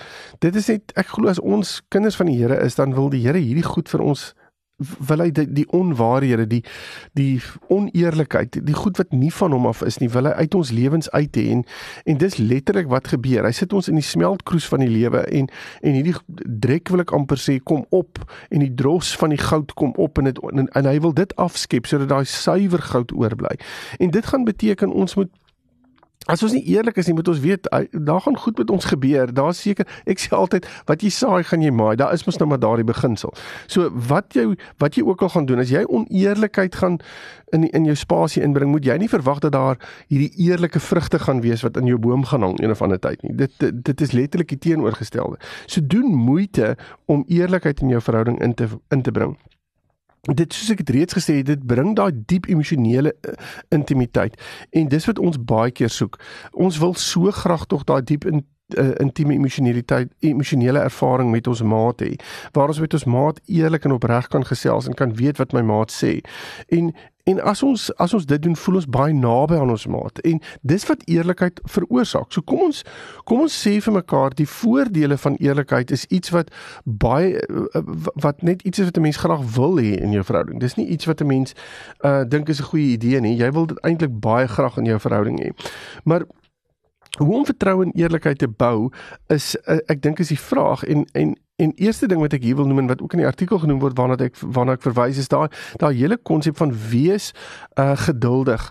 dit 0.45 0.55
is 0.55 0.69
net 0.69 0.93
ek 0.99 1.15
glo 1.15 1.31
as 1.31 1.41
ons 1.41 1.79
kinders 1.93 2.17
van 2.19 2.29
die 2.29 2.37
Here 2.37 2.59
is, 2.61 2.77
dan 2.77 2.93
wil 2.93 3.09
die 3.09 3.23
Here 3.25 3.41
hierdie 3.41 3.65
goed 3.65 3.89
vir 3.89 4.05
ons 4.05 4.33
wil 5.07 5.23
hy 5.23 5.29
die, 5.31 5.45
die 5.53 5.65
onwaarhede, 5.73 6.47
die 6.47 6.61
die 7.17 7.41
oneerlikheid, 7.73 8.57
die 8.65 8.77
goed 8.77 8.97
wat 9.01 9.11
nie 9.13 9.31
van 9.33 9.53
hom 9.55 9.67
af 9.69 9.83
is 9.85 9.99
nie, 10.01 10.09
wil 10.13 10.29
hy 10.29 10.33
uit 10.45 10.57
ons 10.57 10.71
lewens 10.75 11.09
uit 11.11 11.39
hê 11.39 11.45
en 11.57 11.63
en 12.09 12.19
dis 12.21 12.37
letterlik 12.41 12.89
wat 12.91 13.07
gebeur. 13.13 13.45
Hy 13.45 13.53
sit 13.55 13.73
ons 13.73 13.89
in 13.91 13.99
die 13.99 14.05
smeltkroes 14.05 14.67
van 14.71 14.85
die 14.85 14.91
lewe 14.91 15.25
en 15.29 15.49
en 15.81 15.97
hierdie 15.97 16.15
drek 16.43 16.91
wil 16.93 17.03
ek 17.05 17.13
amper 17.15 17.41
sê 17.41 17.59
kom 17.59 17.85
op 17.91 18.21
en 18.49 18.63
die 18.65 18.73
dros 18.73 19.13
van 19.19 19.35
die 19.35 19.41
goud 19.41 19.75
kom 19.79 19.93
op 20.01 20.21
en 20.21 20.31
dit 20.31 20.41
en, 20.51 20.67
en 20.67 20.89
hy 20.89 20.97
wil 21.03 21.15
dit 21.15 21.35
afskep 21.41 21.89
sodat 21.89 22.11
daai 22.11 22.25
suiwer 22.29 22.81
goud 22.93 23.13
oorbly. 23.15 23.55
En 23.99 24.11
dit 24.13 24.25
gaan 24.25 24.45
beteken 24.47 24.93
ons 24.93 25.15
moet 25.19 25.31
As 26.31 26.43
ons 26.43 26.53
nie 26.55 26.63
eerlik 26.71 26.97
is 27.01 27.09
nie, 27.09 27.15
moet 27.17 27.27
ons 27.27 27.39
weet 27.43 27.67
daar 27.91 28.21
gaan 28.23 28.37
goed 28.39 28.57
met 28.57 28.69
ons 28.71 28.85
gebeur. 28.85 29.33
Daar's 29.35 29.59
seker 29.61 29.87
ek 30.07 30.21
sê 30.23 30.31
altyd 30.37 30.67
wat 30.87 31.03
jy 31.03 31.11
saai, 31.11 31.43
gaan 31.43 31.63
jy 31.65 31.71
maai. 31.75 31.95
Daar 31.99 32.13
is 32.15 32.23
mos 32.23 32.39
nou 32.39 32.47
maar 32.47 32.61
daardie 32.63 32.87
beginsel. 32.87 33.33
So 33.67 33.91
wat 34.09 34.37
jy 34.37 34.53
wat 34.79 34.95
jy 34.95 35.03
ook 35.03 35.25
al 35.25 35.33
gaan 35.35 35.49
doen, 35.49 35.59
as 35.59 35.73
jy 35.73 35.83
oneerlikheid 35.83 36.79
gaan 36.79 36.99
in 37.51 37.67
in 37.75 37.85
jou 37.89 37.95
spasie 37.99 38.43
inbring, 38.43 38.71
moet 38.71 38.87
jy 38.87 38.97
nie 39.01 39.11
verwag 39.11 39.43
dat 39.43 39.51
daar 39.55 39.79
hierdie 40.07 40.31
eerlike 40.47 40.79
vrugte 40.79 41.19
gaan 41.19 41.43
wees 41.43 41.63
wat 41.65 41.77
in 41.77 41.91
jou 41.91 41.99
boom 41.99 42.23
gaan 42.25 42.47
hang 42.47 42.59
een 42.61 42.71
of 42.71 42.81
ander 42.81 42.99
tyd 42.99 43.21
nie. 43.27 43.35
Dit 43.35 43.59
dit, 43.59 43.83
dit 43.83 44.01
is 44.01 44.15
letterlik 44.15 44.55
die 44.55 44.61
teenoorgestelde. 44.69 45.41
So 45.67 45.83
doen 45.83 46.07
moeite 46.07 46.77
om 47.05 47.25
eerlikheid 47.27 47.83
in 47.83 47.91
jou 47.97 48.01
verhouding 48.01 48.39
in 48.39 48.53
te 48.53 48.71
in 48.89 49.03
te 49.03 49.11
bring 49.11 49.35
dit 50.31 50.53
soos 50.53 50.71
ek 50.71 50.85
het 50.85 50.93
reeds 50.95 51.15
gesê 51.17 51.41
dit 51.43 51.65
bring 51.67 51.95
daai 51.99 52.11
diep 52.15 52.47
emosionele 52.47 53.11
uh, 53.11 53.35
intimiteit. 53.75 54.39
En 54.71 54.87
dis 54.87 55.05
wat 55.09 55.19
ons 55.19 55.39
baie 55.39 55.71
keer 55.71 55.91
soek. 55.91 56.19
Ons 56.53 56.79
wil 56.79 56.95
so 56.95 57.31
graag 57.31 57.65
tog 57.67 57.83
daai 57.83 58.01
diep 58.07 58.25
in 58.29 58.45
uh, 58.79 58.93
intieme 59.03 59.35
emosionaliteit 59.35 60.13
emosionele 60.23 60.79
ervaring 60.79 61.31
met 61.31 61.47
ons 61.47 61.61
maat 61.61 62.01
hê 62.01 62.13
waar 62.55 62.71
ons 62.71 62.79
met 62.79 62.93
ons 62.93 63.05
maat 63.05 63.41
eerlik 63.45 63.83
en 63.83 63.97
opreg 63.97 64.29
kan 64.31 64.45
gesels 64.47 64.87
en 64.87 64.95
kan 64.95 65.11
weet 65.19 65.37
wat 65.41 65.51
my 65.53 65.61
maat 65.61 65.91
sê. 65.91 66.21
En 66.71 66.93
En 67.23 67.39
as 67.41 67.63
ons 67.63 67.95
as 68.03 68.13
ons 68.13 68.25
dit 68.25 68.41
doen, 68.41 68.55
voel 68.55 68.75
ons 68.75 68.87
baie 68.91 69.13
naby 69.15 69.55
aan 69.55 69.69
ons 69.71 69.85
maat. 69.87 70.19
En 70.27 70.41
dis 70.61 70.85
wat 70.89 71.05
eerlikheid 71.07 71.61
veroorsaak. 71.75 72.33
So 72.35 72.43
kom 72.43 72.65
ons 72.65 72.81
kom 73.29 73.45
ons 73.45 73.55
sê 73.63 73.77
vir 73.85 73.95
mekaar 73.95 74.35
die 74.35 74.47
voordele 74.49 75.17
van 75.17 75.37
eerlikheid 75.39 75.93
is 75.95 76.03
iets 76.11 76.33
wat 76.35 76.51
baie 76.83 77.39
wat 78.25 78.43
net 78.43 78.65
iets 78.67 78.83
is 78.83 78.91
wat 78.91 78.97
'n 78.97 79.07
mens 79.07 79.21
graag 79.23 79.43
wil 79.55 79.79
hê 79.79 79.95
in 80.03 80.11
jou 80.11 80.23
verhouding. 80.23 80.59
Dis 80.59 80.75
nie 80.75 80.87
iets 80.87 81.05
wat 81.05 81.21
'n 81.21 81.27
mens 81.27 81.55
uh 82.03 82.23
dink 82.27 82.49
is 82.49 82.59
'n 82.59 82.69
goeie 82.71 82.91
idee 82.91 83.19
nie. 83.19 83.37
Jy 83.37 83.51
wil 83.51 83.65
dit 83.65 83.79
eintlik 83.79 84.19
baie 84.19 84.47
graag 84.47 84.77
in 84.77 84.85
jou 84.85 84.99
verhouding 84.99 85.39
hê. 85.39 85.51
Maar 86.03 86.23
hoe 87.17 87.35
om 87.35 87.45
vertroue 87.45 87.83
en 87.85 87.91
eerlikheid 87.91 88.37
te 88.37 88.47
bou 88.47 88.91
is 89.27 89.55
ek 89.65 90.01
dink 90.01 90.19
is 90.19 90.27
die 90.27 90.39
vraag 90.39 90.83
en 90.83 91.05
en 91.13 91.35
En 91.55 91.71
eerste 91.75 92.07
ding 92.09 92.17
wat 92.17 92.33
ek 92.33 92.41
hier 92.41 92.55
wil 92.57 92.65
noem 92.65 92.79
en 92.81 92.87
wat 92.89 93.01
ook 93.05 93.11
in 93.13 93.19
die 93.21 93.27
artikel 93.29 93.59
genoem 93.61 93.77
word 93.83 93.97
waarna 93.99 94.15
ek 94.25 94.39
waarna 94.41 94.73
ek 94.73 94.81
verwys 94.81 95.19
is 95.21 95.27
daai 95.29 95.51
daai 95.77 95.91
hele 95.93 96.17
konsep 96.17 96.57
van 96.57 96.71
wees 96.89 97.27
uh 97.77 97.93
geduldig. 98.07 98.63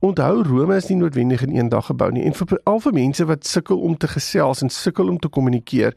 Onthou 0.00 0.40
Rome 0.48 0.78
is 0.80 0.88
nie 0.88 0.96
noodwendig 1.02 1.44
in 1.44 1.52
een 1.52 1.68
dag 1.68 1.90
gebou 1.90 2.08
nie 2.16 2.24
en 2.24 2.38
vir 2.38 2.56
al 2.64 2.80
vir 2.80 2.96
mense 2.96 3.28
wat 3.28 3.44
sukkel 3.44 3.84
om 3.84 3.98
te 4.00 4.08
gesels 4.08 4.64
en 4.64 4.72
sukkel 4.72 5.12
om 5.12 5.18
te 5.20 5.28
kommunikeer, 5.28 5.92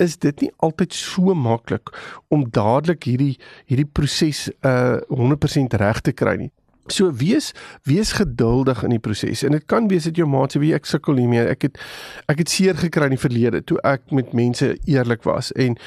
is 0.00 0.16
dit 0.16 0.40
nie 0.40 0.50
altyd 0.64 0.96
so 0.96 1.36
maklik 1.36 1.92
om 2.32 2.48
dadelik 2.48 3.04
hierdie 3.04 3.36
hierdie 3.68 3.90
proses 3.92 4.48
uh 4.64 4.96
100% 5.12 5.76
reg 5.76 6.00
te 6.00 6.16
kry 6.16 6.38
nie. 6.46 6.52
So 6.90 7.12
wees 7.14 7.52
wees 7.86 8.12
geduldig 8.12 8.82
in 8.82 8.90
die 8.90 8.98
proses. 8.98 9.44
En 9.46 9.54
dit 9.54 9.64
kan 9.70 9.86
wees 9.88 10.04
dat 10.08 10.16
jou 10.18 10.26
maat 10.26 10.56
sê 10.56 10.58
wie 10.58 10.72
ek 10.74 10.88
sukkel 10.90 11.20
hiermee. 11.20 11.44
Ek 11.46 11.68
het 11.68 11.78
ek 12.32 12.42
het 12.42 12.50
seer 12.50 12.74
gekry 12.78 13.06
in 13.06 13.14
die 13.14 13.22
verlede 13.22 13.60
toe 13.62 13.78
ek 13.86 14.10
met 14.10 14.32
mense 14.34 14.72
eerlik 14.90 15.22
was 15.28 15.52
en 15.54 15.78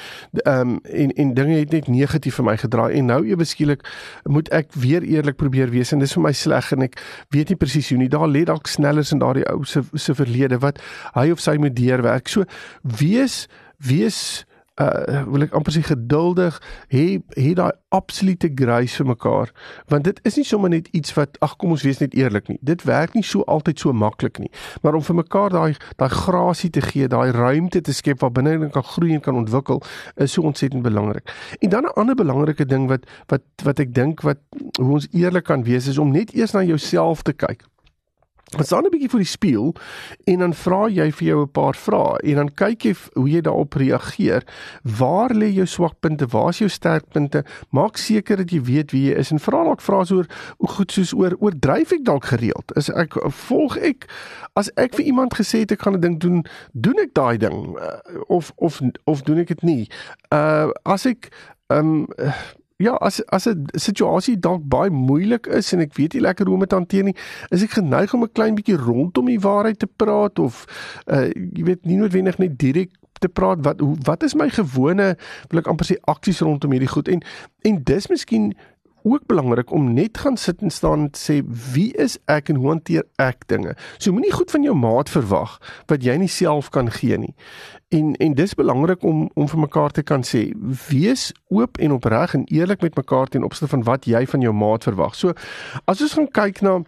ehm 0.46 0.76
um, 0.76 0.80
en 0.84 1.12
en 1.12 1.34
dinge 1.36 1.60
het 1.60 1.76
net 1.76 1.92
negatief 1.92 2.40
vir 2.40 2.48
my 2.48 2.56
gedraai 2.64 2.96
en 2.96 3.12
nou 3.12 3.20
ewe 3.28 3.44
skielik 3.44 3.84
moet 4.24 4.50
ek 4.56 4.72
weer 4.80 5.04
eerlik 5.04 5.36
probeer 5.36 5.70
wees 5.76 5.92
en 5.92 6.00
dis 6.00 6.16
vir 6.16 6.24
my 6.24 6.32
sleg 6.32 6.72
en 6.72 6.88
ek 6.88 6.96
weet 7.36 7.52
nie 7.52 7.60
presies 7.60 7.92
hoe 7.92 8.00
nie. 8.00 8.10
Daar 8.10 8.32
lê 8.32 8.46
dalk 8.48 8.72
snellers 8.72 9.12
in 9.12 9.20
daardie 9.20 9.46
ou 9.52 9.66
se 9.68 9.84
se 9.94 10.16
verlede 10.16 10.62
wat 10.64 10.80
hy 11.20 11.30
of 11.36 11.44
sy 11.44 11.58
moet 11.60 11.76
deurwerk. 11.76 12.32
So 12.32 12.48
wees 12.84 13.48
wees 13.84 14.46
uh 14.82 15.24
wil 15.32 15.46
ek 15.46 15.54
amper 15.56 15.72
sê 15.72 15.82
geduldig 15.88 16.58
hê 16.92 17.06
hê 17.40 17.52
daai 17.56 17.72
absolute 17.96 18.50
grace 18.60 19.00
vir 19.00 19.08
mekaar. 19.08 19.52
Want 19.92 20.04
dit 20.04 20.20
is 20.28 20.36
nie 20.36 20.46
sommer 20.48 20.70
net 20.70 20.90
iets 20.92 21.14
wat 21.16 21.38
ag 21.46 21.56
kom 21.62 21.72
ons 21.76 21.86
wees 21.88 22.02
net 22.04 22.16
eerlik 22.18 22.50
nie. 22.52 22.58
Dit 22.62 22.84
werk 22.84 23.16
nie 23.16 23.24
so 23.24 23.46
altyd 23.48 23.80
so 23.80 23.94
maklik 23.96 24.40
nie. 24.44 24.52
Maar 24.84 24.98
om 25.00 25.06
vir 25.08 25.20
mekaar 25.22 25.56
daai 25.56 25.76
daai 26.02 26.10
grasie 26.12 26.70
te 26.70 26.84
gee 26.84 27.08
daai 27.08 27.32
ruimte 27.32 27.82
te 27.82 27.96
skep 27.96 28.20
waar 28.24 28.34
binne 28.36 28.70
kan 28.76 28.84
groei 28.84 29.14
en 29.16 29.24
kan 29.24 29.40
ontwikkel 29.40 29.80
is 30.16 30.36
so 30.36 30.44
ontsettend 30.44 30.84
belangrik. 30.84 31.32
En 31.60 31.70
dan 31.70 31.84
'n 31.84 31.96
ander 31.96 32.16
belangrike 32.16 32.66
ding 32.66 32.88
wat 32.88 33.08
wat 33.32 33.44
wat 33.64 33.80
ek 33.80 33.94
dink 33.94 34.22
wat 34.22 34.40
hoe 34.80 34.92
ons 34.92 35.08
eerlik 35.12 35.44
kan 35.44 35.64
wees 35.64 35.88
is 35.88 35.98
om 35.98 36.12
net 36.12 36.34
eers 36.34 36.52
na 36.52 36.64
jouself 36.64 37.22
te 37.22 37.34
kyk 37.34 37.64
Ons 38.54 38.66
staan 38.66 38.86
'n 38.86 38.90
bietjie 38.94 39.10
voor 39.10 39.20
die 39.20 39.28
spieël 39.28 39.76
en 40.24 40.40
dan 40.40 40.54
vra 40.54 40.88
jy 40.88 41.12
vir 41.12 41.28
jou 41.28 41.42
'n 41.42 41.52
paar 41.52 41.76
vrae 41.76 42.18
en 42.24 42.36
dan 42.36 42.54
kyk 42.54 42.82
jy 42.84 42.94
hoe 43.14 43.30
jy 43.30 43.42
daarop 43.42 43.74
reageer. 43.74 44.44
Waar 44.84 45.34
lê 45.34 45.50
jou 45.54 45.66
swakpunte? 45.66 46.28
Waar 46.28 46.50
is 46.50 46.58
jou 46.58 46.70
sterkpunte? 46.70 47.44
Maak 47.70 47.98
seker 47.98 48.38
dat 48.38 48.52
jy 48.52 48.62
weet 48.62 48.92
wie 48.92 49.10
jy 49.10 49.18
is 49.18 49.32
en 49.32 49.40
vra 49.40 49.64
dalk 49.64 49.82
vrae 49.82 50.06
oor 50.14 50.28
hoe 50.58 50.70
goed 50.70 50.92
soos 50.92 51.14
oor 51.14 51.36
oordryf 51.40 51.92
ek 51.92 52.06
dalk 52.06 52.26
gereeld? 52.26 52.72
Is 52.76 52.90
ek 52.90 53.14
volg 53.30 53.78
ek 53.78 54.06
as 54.54 54.70
ek 54.76 54.94
vir 54.96 55.06
iemand 55.06 55.34
gesê 55.34 55.60
het 55.60 55.72
ek 55.72 55.82
gaan 55.82 55.96
'n 55.96 56.02
ding 56.02 56.20
doen, 56.20 56.46
doen 56.72 57.00
ek 57.00 57.14
daai 57.14 57.38
ding 57.38 57.78
uh, 57.78 58.22
of 58.28 58.52
of 58.56 58.82
of 59.04 59.22
doen 59.22 59.38
ek 59.38 59.48
dit 59.48 59.64
nie? 59.64 59.90
Uh 60.32 60.70
as 60.84 61.06
ek 61.06 61.30
ehm 61.68 61.88
um, 61.88 62.08
ja, 62.78 62.94
as 63.00 63.22
as 63.32 63.48
'n 63.48 63.66
situasie 63.74 64.40
dalk 64.40 64.64
baie 64.64 64.90
moeilik 64.90 65.48
is 65.48 65.74
en 65.74 65.80
ek 65.80 65.94
weet 65.96 66.14
nie 66.14 66.22
lekker 66.22 66.46
hoe 66.46 66.56
om 66.56 66.60
dit 66.60 66.72
hanteer 66.72 67.04
nie, 67.04 67.16
is 67.50 67.64
ek 67.64 67.80
geneig 67.80 68.14
om 68.14 68.24
'n 68.24 68.32
klein 68.32 68.56
bietjie 68.56 68.78
rondom 68.78 69.26
die 69.26 69.40
waarheid 69.40 69.80
te 69.80 69.88
praat 69.88 70.40
of 70.40 70.66
uh 71.08 71.32
jy 71.32 71.64
weet 71.64 71.86
nie 71.86 71.98
noodwendig 71.98 72.38
net 72.38 72.60
direk 72.60 72.92
te 73.20 73.30
praat 73.30 73.64
wat 73.64 73.80
wat 74.04 74.24
is 74.24 74.36
my 74.36 74.50
gewone 74.50 75.16
wil 75.50 75.60
ek 75.60 75.68
amper 75.68 75.86
sê 75.86 75.96
aksies 76.04 76.42
rondom 76.42 76.72
hierdie 76.72 76.92
goed. 76.92 77.08
En 77.08 77.22
en 77.62 77.84
dis 77.84 78.08
miskien 78.08 78.54
ook 79.06 79.26
belangrik 79.30 79.72
om 79.72 79.94
net 79.94 80.18
gaan 80.18 80.38
sit 80.38 80.62
en 80.62 80.74
staan 80.74 81.00
en 81.00 81.12
sê 81.18 81.40
wie 81.74 81.92
is 81.94 82.18
ek 82.26 82.50
en 82.50 82.60
hoe 82.62 82.72
hanteer 82.74 83.06
ek 83.22 83.46
dinge. 83.52 83.76
So 83.98 84.12
moenie 84.12 84.34
goed 84.34 84.52
van 84.52 84.66
jou 84.66 84.74
maat 84.76 85.12
verwag 85.14 85.60
wat 85.92 86.04
jy 86.04 86.18
nie 86.18 86.32
self 86.32 86.72
kan 86.74 86.90
gee 86.92 87.18
nie. 87.22 87.36
En 87.94 88.16
en 88.16 88.34
dis 88.34 88.58
belangrik 88.58 89.04
om 89.04 89.30
om 89.34 89.48
vir 89.52 89.62
mekaar 89.62 89.94
te 89.94 90.04
kan 90.04 90.26
sê 90.26 90.48
wees 90.90 91.30
oop 91.54 91.78
en 91.78 91.94
opreg 92.00 92.34
en 92.34 92.48
eerlik 92.50 92.82
met 92.82 92.98
mekaar 92.98 93.30
ten 93.30 93.46
opsigte 93.46 93.72
van 93.76 93.86
wat 93.86 94.10
jy 94.10 94.26
van 94.26 94.42
jou 94.42 94.54
maat 94.54 94.84
verwag. 94.90 95.16
So 95.16 95.34
as 95.86 96.02
ons 96.02 96.18
gaan 96.18 96.32
kyk 96.32 96.62
na 96.62 96.80
hoe 96.80 96.86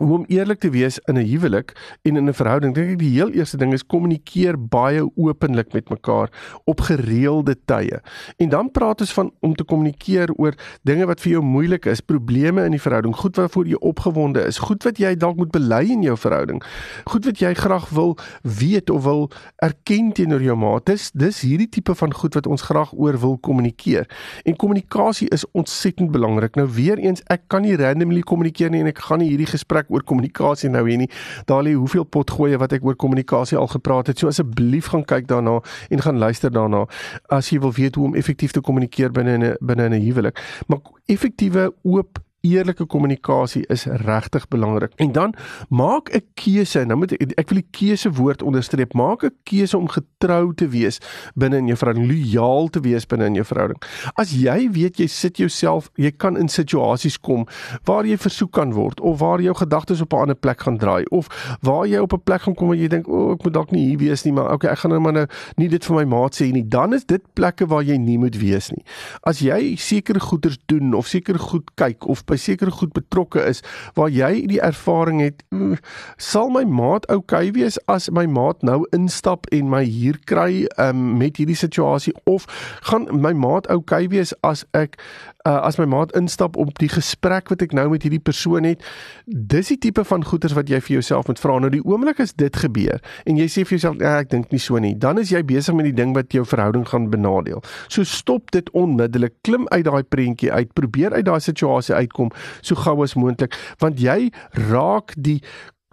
om 0.00 0.24
eerlik 0.26 0.58
te 0.58 0.70
wees 0.74 0.98
in 1.06 1.14
'n 1.14 1.26
huwelik 1.26 1.72
en 2.02 2.16
in 2.16 2.28
'n 2.28 2.34
verhouding. 2.34 2.74
Dink 2.74 2.90
ek 2.90 2.98
die 2.98 3.14
heel 3.14 3.30
eerste 3.30 3.56
ding 3.56 3.72
is 3.72 3.86
kommunikeer 3.86 4.58
baie 4.58 5.10
openlik 5.16 5.72
met 5.72 5.88
mekaar 5.88 6.28
op 6.64 6.80
gereelde 6.80 7.56
tye. 7.64 8.00
En 8.36 8.48
dan 8.48 8.70
praat 8.70 9.00
ons 9.00 9.12
van 9.12 9.32
om 9.40 9.54
te 9.54 9.64
kommunikeer 9.64 10.32
oor 10.36 10.54
dinge 10.82 11.06
wat 11.06 11.20
vir 11.20 11.30
jou 11.30 11.42
moeilik 11.42 11.86
is, 11.86 12.00
probleme 12.00 12.64
in 12.64 12.70
die 12.70 12.80
verhouding, 12.80 13.16
goed 13.16 13.36
waarvoor 13.36 13.66
jy 13.66 13.74
opgewonde 13.74 14.44
is, 14.46 14.58
goed 14.58 14.82
wat 14.82 14.98
jy 14.98 15.14
dalk 15.14 15.36
moet 15.36 15.50
bely 15.50 15.90
in 15.90 16.02
jou 16.02 16.16
verhouding. 16.16 16.62
Goed 17.04 17.24
wat 17.24 17.38
jy 17.38 17.54
graag 17.54 17.88
wil 17.88 18.18
weet 18.42 18.90
of 18.90 19.02
wil 19.04 19.30
erken 19.56 20.12
teenoor 20.12 20.42
jou 20.42 20.56
maat. 20.56 20.86
Dis 20.86 21.10
dis 21.10 21.40
hierdie 21.40 21.68
tipe 21.68 21.94
van 21.94 22.14
goed 22.14 22.34
wat 22.34 22.46
ons 22.46 22.62
graag 22.62 22.92
oor 22.92 23.18
wil 23.18 23.38
kommunikeer. 23.38 24.08
En 24.44 24.56
kommunikasie 24.56 25.28
is 25.28 25.50
ontsettend 25.52 26.10
belangrik. 26.10 26.54
Nou 26.54 26.68
weer 26.68 26.98
eens, 26.98 27.22
ek 27.26 27.42
kan 27.46 27.62
nie 27.62 27.76
randomly 27.76 28.20
kommunikeer 28.20 28.70
nie 28.70 28.80
en 28.80 28.86
ek 28.86 28.98
gaan 28.98 29.18
nie 29.18 29.28
hierdie 29.28 29.46
gesprek 29.46 29.83
ek 29.84 29.92
oor 29.92 30.04
kommunikasie 30.06 30.72
nou 30.72 30.84
hier 30.88 31.04
nie. 31.04 31.10
Daar 31.48 31.62
lê 31.66 31.76
hoeveel 31.76 32.04
potgoeie 32.08 32.58
wat 32.60 32.74
ek 32.76 32.84
oor 32.84 32.96
kommunikasie 32.96 33.58
al 33.60 33.70
gepraat 33.72 34.10
het. 34.10 34.18
So 34.18 34.32
asseblief 34.32 34.90
gaan 34.92 35.04
kyk 35.04 35.28
daarna 35.30 35.60
en 35.90 36.04
gaan 36.04 36.18
luister 36.18 36.52
daarna 36.52 36.86
as 37.32 37.52
jy 37.52 37.60
wil 37.60 37.74
weet 37.76 37.98
hoe 38.00 38.08
om 38.10 38.18
effektief 38.18 38.56
te 38.56 38.64
kommunikeer 38.64 39.12
binne 39.12 39.38
'n 39.38 39.56
binne 39.60 39.88
'n 39.88 40.00
huwelik. 40.00 40.38
Maar 40.68 40.80
effektiewe 41.06 41.72
oop 41.82 42.23
eerlike 42.44 42.86
kommunikasie 42.86 43.64
is 43.72 43.86
regtig 44.04 44.48
belangrik. 44.48 44.92
En 44.96 45.12
dan 45.12 45.34
maak 45.68 46.12
'n 46.12 46.22
keuse. 46.34 46.84
Nou 46.84 46.98
moet 46.98 47.12
ek, 47.12 47.32
ek 47.38 47.48
wil 47.48 47.62
die 47.62 47.70
keuse 47.70 48.10
woord 48.12 48.42
onderstreep. 48.42 48.92
Maak 48.92 49.24
'n 49.24 49.34
keuse 49.42 49.78
om 49.78 49.88
getrou 49.88 50.54
te 50.54 50.68
wees 50.68 51.00
binne 51.34 51.56
in 51.56 51.66
jou 51.66 51.76
verhouding, 51.76 52.08
lojaal 52.10 52.68
te 52.68 52.80
wees 52.80 53.06
binne 53.06 53.24
in 53.24 53.34
jou 53.34 53.44
verhouding. 53.44 53.82
As 54.14 54.30
jy 54.32 54.70
weet 54.70 54.96
jy 54.98 55.06
sit 55.06 55.36
jouself, 55.36 55.90
jy 55.94 56.10
kan 56.10 56.36
in 56.36 56.48
situasies 56.48 57.20
kom 57.20 57.46
waar 57.84 58.04
jy 58.04 58.16
versoek 58.16 58.52
kan 58.52 58.72
word 58.72 59.00
of 59.00 59.18
waar 59.18 59.40
jou 59.40 59.54
gedagtes 59.54 60.00
op 60.00 60.12
'n 60.12 60.16
ander 60.16 60.36
plek 60.36 60.60
gaan 60.60 60.78
draai 60.78 61.04
of 61.10 61.28
waar 61.60 61.86
jy 61.86 61.98
op 61.98 62.12
'n 62.12 62.22
plek 62.24 62.42
gaan 62.42 62.54
kom 62.54 62.68
waar 62.68 62.76
jy 62.76 62.88
dink, 62.88 63.08
"O, 63.08 63.12
oh, 63.12 63.32
ek 63.32 63.44
moet 63.44 63.52
dalk 63.52 63.70
nie 63.70 63.86
hier 63.88 63.98
wees 63.98 64.24
nie, 64.24 64.32
maar 64.32 64.52
okay, 64.52 64.70
ek 64.70 64.78
gaan 64.78 64.90
nou 64.90 65.00
maar 65.00 65.12
nou 65.12 65.26
nie 65.56 65.68
dit 65.68 65.84
vir 65.84 65.96
my 65.96 66.04
maat 66.04 66.34
sê 66.34 66.52
nie." 66.52 66.68
Dan 66.68 66.92
is 66.92 67.04
dit 67.04 67.22
plekke 67.34 67.66
waar 67.66 67.82
jy 67.82 67.96
nie 67.96 68.18
moet 68.18 68.36
wees 68.36 68.70
nie. 68.70 68.84
As 69.22 69.40
jy 69.40 69.76
sekere 69.76 70.20
goeders 70.20 70.58
doen 70.66 70.94
of 70.94 71.06
sekere 71.06 71.38
goed 71.38 71.70
kyk 71.74 72.06
of 72.06 72.24
by 72.34 72.40
sekere 72.40 72.74
goed 72.74 72.94
betrokke 72.96 73.42
is 73.46 73.62
waar 73.98 74.10
jy 74.12 74.44
die 74.50 74.60
ervaring 74.64 75.22
het, 75.22 75.44
mm, 75.54 75.78
sal 76.18 76.50
my 76.54 76.64
maat 76.66 77.06
okay 77.12 77.52
wees 77.54 77.78
as 77.90 78.10
my 78.10 78.26
maat 78.26 78.62
nou 78.66 78.82
instap 78.96 79.46
en 79.54 79.70
my 79.70 79.84
hier 79.86 80.18
kry 80.28 80.64
um, 80.82 81.14
met 81.20 81.38
hierdie 81.40 81.58
situasie? 81.58 82.14
Of 82.26 82.48
gaan 82.90 83.08
my 83.14 83.32
maat 83.32 83.70
okay 83.72 84.08
wees 84.12 84.34
as 84.42 84.64
ek 84.74 84.98
uh, 85.44 85.60
as 85.66 85.78
my 85.78 85.86
maat 85.88 86.14
instap 86.16 86.56
op 86.60 86.72
die 86.80 86.88
gesprek 86.88 87.50
wat 87.52 87.62
ek 87.64 87.74
nou 87.76 87.86
met 87.92 88.04
hierdie 88.06 88.22
persoon 88.22 88.66
het? 88.68 88.84
Dis 89.26 89.72
die 89.72 89.80
tipe 89.88 90.04
van 90.08 90.24
goeders 90.24 90.56
wat 90.56 90.70
jy 90.72 90.80
vir 90.84 90.98
jouself 90.98 91.28
moet 91.30 91.40
vra. 91.40 91.58
Nou 91.62 91.70
die 91.72 91.84
oomblik 91.84 92.22
as 92.22 92.34
dit 92.38 92.56
gebeur 92.64 93.00
en 93.28 93.40
jy 93.40 93.48
sê 93.50 93.64
vir 93.66 93.76
jouself 93.76 94.00
ja, 94.02 94.16
ek 94.24 94.32
dink 94.32 94.52
nie 94.52 94.62
so 94.62 94.80
nie 94.80 94.94
dan 94.98 95.20
is 95.20 95.32
jy 95.32 95.42
besig 95.46 95.76
met 95.76 95.88
die 95.88 95.96
ding 95.96 96.14
wat 96.16 96.32
jou 96.34 96.44
verhouding 96.48 96.86
gaan 96.88 97.10
benadeel. 97.12 97.62
So 97.92 98.04
stop 98.08 98.50
dit 98.54 98.70
onmiddellik 98.72 99.36
klim 99.46 99.68
uit 99.70 99.84
daai 99.86 100.02
prentjie 100.02 100.52
uit 100.52 100.72
probeer 100.78 101.12
uit 101.12 101.26
daai 101.26 101.40
situasie 101.44 101.94
uitkom 101.94 102.23
so 102.60 102.74
gou 102.74 103.02
as 103.02 103.14
moontlik 103.14 103.56
want 103.82 104.00
jy 104.00 104.30
raak 104.70 105.14
die 105.16 105.40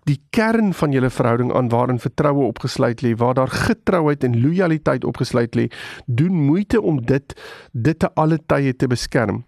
die 0.10 0.18
kern 0.34 0.74
van 0.74 0.94
julle 0.96 1.12
verhouding 1.14 1.52
aan 1.54 1.70
waarin 1.70 2.02
vertroue 2.02 2.48
opgesluit 2.48 3.04
lê, 3.06 3.14
waar 3.16 3.38
daar 3.38 3.52
getrouheid 3.54 4.24
en 4.24 4.40
lojaliteit 4.42 5.06
opgesluit 5.06 5.56
lê, 5.56 5.68
doen 6.06 6.34
moeite 6.34 6.82
om 6.82 7.02
dit 7.06 7.36
dit 7.72 8.00
te 8.00 8.10
alle 8.16 8.40
tye 8.46 8.74
te 8.76 8.90
beskerm. 8.90 9.44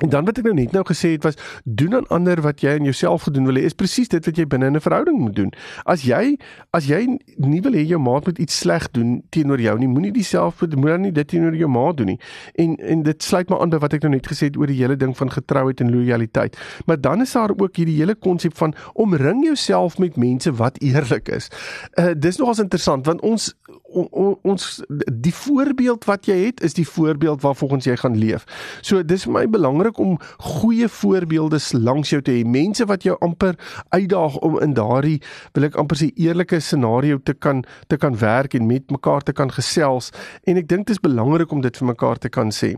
En 0.00 0.08
dan 0.08 0.24
wat 0.24 0.38
ek 0.40 0.46
nou 0.48 0.54
net 0.56 0.72
nou 0.72 0.84
gesê 0.88 1.12
het 1.14 1.24
was 1.26 1.36
doen 1.64 1.94
aan 1.94 2.06
ander 2.08 2.40
wat 2.40 2.62
jy 2.64 2.72
aan 2.78 2.88
jouself 2.88 3.26
gedoen 3.28 3.48
wil 3.50 3.58
hê 3.60 3.66
is 3.68 3.76
presies 3.76 4.08
dit 4.08 4.24
wat 4.24 4.36
jy 4.36 4.46
binne 4.48 4.70
'n 4.70 4.80
verhouding 4.80 5.18
moet 5.18 5.36
doen. 5.36 5.52
As 5.84 6.02
jy 6.02 6.38
as 6.70 6.86
jy 6.88 7.18
nie 7.36 7.60
wil 7.60 7.72
hê 7.72 7.84
jou 7.84 8.00
maat 8.00 8.26
moet 8.26 8.38
iets 8.38 8.58
sleg 8.58 8.90
doen 8.90 9.22
teenoor 9.30 9.60
jou 9.60 9.78
nie, 9.78 9.88
moenie 9.88 10.12
dieselfde 10.12 10.76
moet 10.76 10.90
dan 10.90 11.00
nie 11.00 11.12
dit 11.12 11.28
teenoor 11.28 11.54
jou 11.54 11.68
maat 11.68 11.96
doen 11.96 12.06
nie. 12.06 12.20
En 12.54 12.76
en 12.76 13.02
dit 13.02 13.22
sluit 13.22 13.48
maar 13.48 13.60
aan 13.60 13.70
by 13.70 13.78
wat 13.78 13.92
ek 13.92 14.02
nou 14.02 14.12
net 14.12 14.26
gesê 14.26 14.48
het 14.48 14.56
oor 14.56 14.66
die 14.66 14.80
hele 14.80 14.96
ding 14.96 15.16
van 15.16 15.30
getrouheid 15.30 15.80
en 15.80 15.90
lojaliteit. 15.90 16.56
Maar 16.86 17.00
dan 17.00 17.20
is 17.20 17.32
daar 17.32 17.50
ook 17.56 17.76
hierdie 17.76 17.96
hele 17.96 18.14
konsep 18.14 18.56
van 18.56 18.74
omring 18.94 19.44
jouself 19.44 19.98
met 19.98 20.16
mense 20.16 20.52
wat 20.52 20.78
eerlik 20.80 21.28
is. 21.28 21.50
Uh 21.98 22.14
dis 22.16 22.36
nogals 22.36 22.58
interessant 22.58 23.06
want 23.06 23.20
ons 23.20 23.54
on, 23.90 24.08
on, 24.10 24.38
ons 24.42 24.66
die 25.12 25.34
voorbeeld 25.34 26.04
wat 26.04 26.26
jy 26.30 26.36
het 26.46 26.62
is 26.62 26.74
die 26.74 26.86
voorbeeld 26.88 27.42
waarvolgens 27.42 27.84
jy 27.84 27.96
gaan 28.00 28.18
leef. 28.18 28.46
So 28.86 29.02
dis 29.02 29.26
vir 29.26 29.34
my 29.34 29.44
belangrik 29.50 29.89
belangrik 29.90 29.98
om 29.98 30.18
goeie 30.38 30.88
voorbeelde 30.88 31.58
langs 31.72 32.10
jou 32.10 32.22
te 32.22 32.32
hê. 32.32 32.44
Mense 32.44 32.86
wat 32.86 33.02
jou 33.02 33.16
amper 33.20 33.56
uitdaag 33.90 34.38
om 34.40 34.60
in 34.60 34.74
daardie 34.74 35.20
wil 35.54 35.64
ek 35.64 35.76
amper 35.76 35.96
sê 35.96 36.10
eerlike 36.16 36.60
scenario 36.60 37.18
te 37.18 37.34
kan 37.34 37.64
te 37.88 37.96
kan 37.96 38.16
werk 38.18 38.54
en 38.54 38.66
met 38.66 38.90
mekaar 38.90 39.22
te 39.22 39.32
kan 39.32 39.50
gesels 39.50 40.12
en 40.46 40.56
ek 40.56 40.68
dink 40.68 40.86
dit 40.86 40.96
is 40.96 41.00
belangrik 41.02 41.52
om 41.52 41.60
dit 41.60 41.76
vir 41.76 41.86
mekaar 41.86 42.18
te 42.18 42.28
kan 42.28 42.50
sê. 42.50 42.76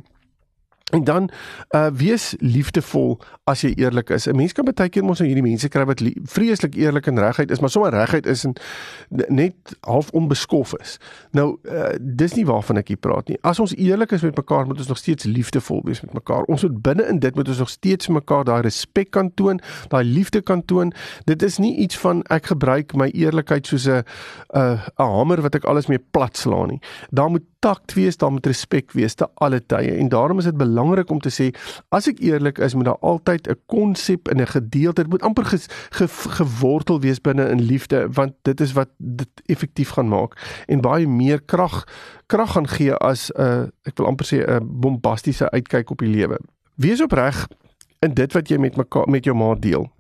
En 0.93 1.05
dan 1.05 1.31
uh 1.71 1.87
wees 1.97 2.35
liefdevol 2.39 3.21
as 3.49 3.63
jy 3.65 3.73
eerlik 3.81 4.11
is. 4.11 4.27
'n 4.29 4.37
Mens 4.37 4.53
kan 4.53 4.65
baie 4.65 4.89
keer 4.89 5.05
mos 5.05 5.19
nou 5.19 5.29
hierdie 5.29 5.45
mense 5.45 5.69
kry 5.69 5.85
wat 5.89 6.03
vreeslik 6.29 6.75
eerlik 6.77 7.07
en 7.07 7.19
reguit 7.19 7.51
is, 7.51 7.61
maar 7.61 7.71
sommer 7.71 7.95
reguit 7.95 8.27
is 8.27 8.45
en 8.45 8.53
net 9.29 9.55
half 9.81 10.11
onbeskof 10.11 10.75
is. 10.81 10.99
Nou 11.33 11.57
uh 11.65 11.97
dis 12.01 12.35
nie 12.35 12.45
waarvan 12.45 12.77
ek 12.77 12.93
hier 12.93 13.01
praat 13.01 13.29
nie. 13.29 13.39
As 13.41 13.61
ons 13.61 13.73
eerlik 13.77 14.13
is 14.13 14.23
met 14.23 14.37
mekaar, 14.37 14.67
moet 14.67 14.79
ons 14.79 14.89
nog 14.89 15.01
steeds 15.01 15.25
liefdevol 15.25 15.81
wees 15.85 16.03
met 16.03 16.13
mekaar. 16.13 16.43
Ons 16.43 16.63
moet 16.63 16.83
binne 16.83 17.09
in 17.09 17.19
dit 17.19 17.35
moet 17.35 17.49
ons 17.49 17.59
nog 17.59 17.73
steeds 17.73 18.09
mekaar 18.09 18.45
daai 18.45 18.61
respek 18.63 19.11
kan 19.11 19.33
toon, 19.35 19.61
daai 19.89 20.05
liefde 20.05 20.43
kan 20.43 20.65
toon. 20.65 20.93
Dit 21.25 21.43
is 21.43 21.59
nie 21.59 21.76
iets 21.76 21.99
van 21.99 22.23
ek 22.28 22.52
gebruik 22.52 22.93
my 22.95 23.09
eerlikheid 23.09 23.67
soos 23.67 23.89
'n 23.89 24.05
'n 24.52 24.76
'n 24.99 25.09
hamer 25.17 25.41
wat 25.41 25.55
ek 25.55 25.65
alles 25.65 25.87
mee 25.87 26.05
plat 26.11 26.37
slaan 26.37 26.69
nie. 26.69 26.81
Daar 27.11 27.31
moet 27.31 27.49
takt 27.63 27.95
wees, 27.95 28.17
daar 28.17 28.33
moet 28.33 28.47
respek 28.47 28.93
wees 28.93 29.15
te 29.15 29.28
alle 29.35 29.61
tye 29.67 29.97
en 29.97 30.09
daarom 30.09 30.39
is 30.39 30.45
dit 30.45 30.57
belangrik 30.57 30.81
om 30.82 31.21
te 31.21 31.30
sê 31.30 31.50
as 31.88 32.08
ek 32.10 32.18
eerlik 32.18 32.58
is, 32.58 32.75
moet 32.75 32.84
daar 32.84 33.00
altyd 33.00 33.49
'n 33.49 33.58
konsep 33.66 34.28
en 34.28 34.40
'n 34.40 34.47
gedeelte, 34.47 35.02
dit 35.02 35.10
moet 35.10 35.23
amper 35.23 35.45
ge, 35.45 35.58
ge, 35.90 36.08
gewortel 36.08 37.00
wees 37.00 37.21
binne 37.21 37.49
in 37.49 37.60
liefde 37.60 38.08
want 38.12 38.32
dit 38.42 38.60
is 38.60 38.73
wat 38.73 38.88
dit 38.99 39.28
effektief 39.47 39.88
gaan 39.90 40.08
maak 40.08 40.36
en 40.66 40.80
baie 40.80 41.06
meer 41.08 41.42
krag 41.42 41.84
krag 42.26 42.52
gaan 42.52 42.68
gee 42.68 42.95
as 42.95 43.30
'n 43.30 43.40
uh, 43.40 43.66
ek 43.82 43.97
wil 43.97 44.06
amper 44.06 44.26
sê 44.26 44.38
'n 44.47 44.80
bombastiese 44.80 45.50
uitkyk 45.50 45.90
op 45.90 45.99
die 45.99 46.08
lewe. 46.08 46.38
Wees 46.75 47.02
opreg 47.02 47.49
in 48.00 48.14
dit 48.14 48.32
wat 48.32 48.49
jy 48.49 48.58
met 48.58 48.76
mekaar 48.76 49.08
met 49.08 49.25
jou 49.25 49.36
maat 49.36 49.62
deel. 49.62 49.90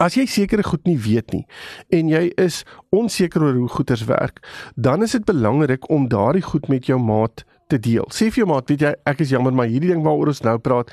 As 0.00 0.14
jy 0.14 0.26
sekere 0.26 0.62
goed 0.62 0.86
nie 0.88 0.98
weet 0.98 1.32
nie 1.32 1.46
en 1.92 2.08
jy 2.08 2.30
is 2.40 2.62
onseker 2.90 3.42
oor 3.42 3.54
hoe 3.54 3.68
goeders 3.68 4.04
werk, 4.04 4.40
dan 4.74 5.02
is 5.02 5.12
dit 5.12 5.24
belangrik 5.24 5.88
om 5.90 6.08
daardie 6.08 6.42
goed 6.42 6.68
met 6.68 6.86
jou 6.86 6.98
maat 7.00 7.44
te 7.72 7.80
deel. 7.82 8.06
Sê 8.14 8.28
vir 8.30 8.44
jou 8.44 8.48
maat, 8.52 8.68
weet 8.70 8.86
jy, 8.86 8.92
ek 9.12 9.24
is 9.24 9.32
jammer 9.32 9.54
maar 9.56 9.70
hierdie 9.70 9.92
ding 9.92 10.04
waaroor 10.04 10.32
ons 10.32 10.44
nou 10.46 10.56
praat, 10.62 10.92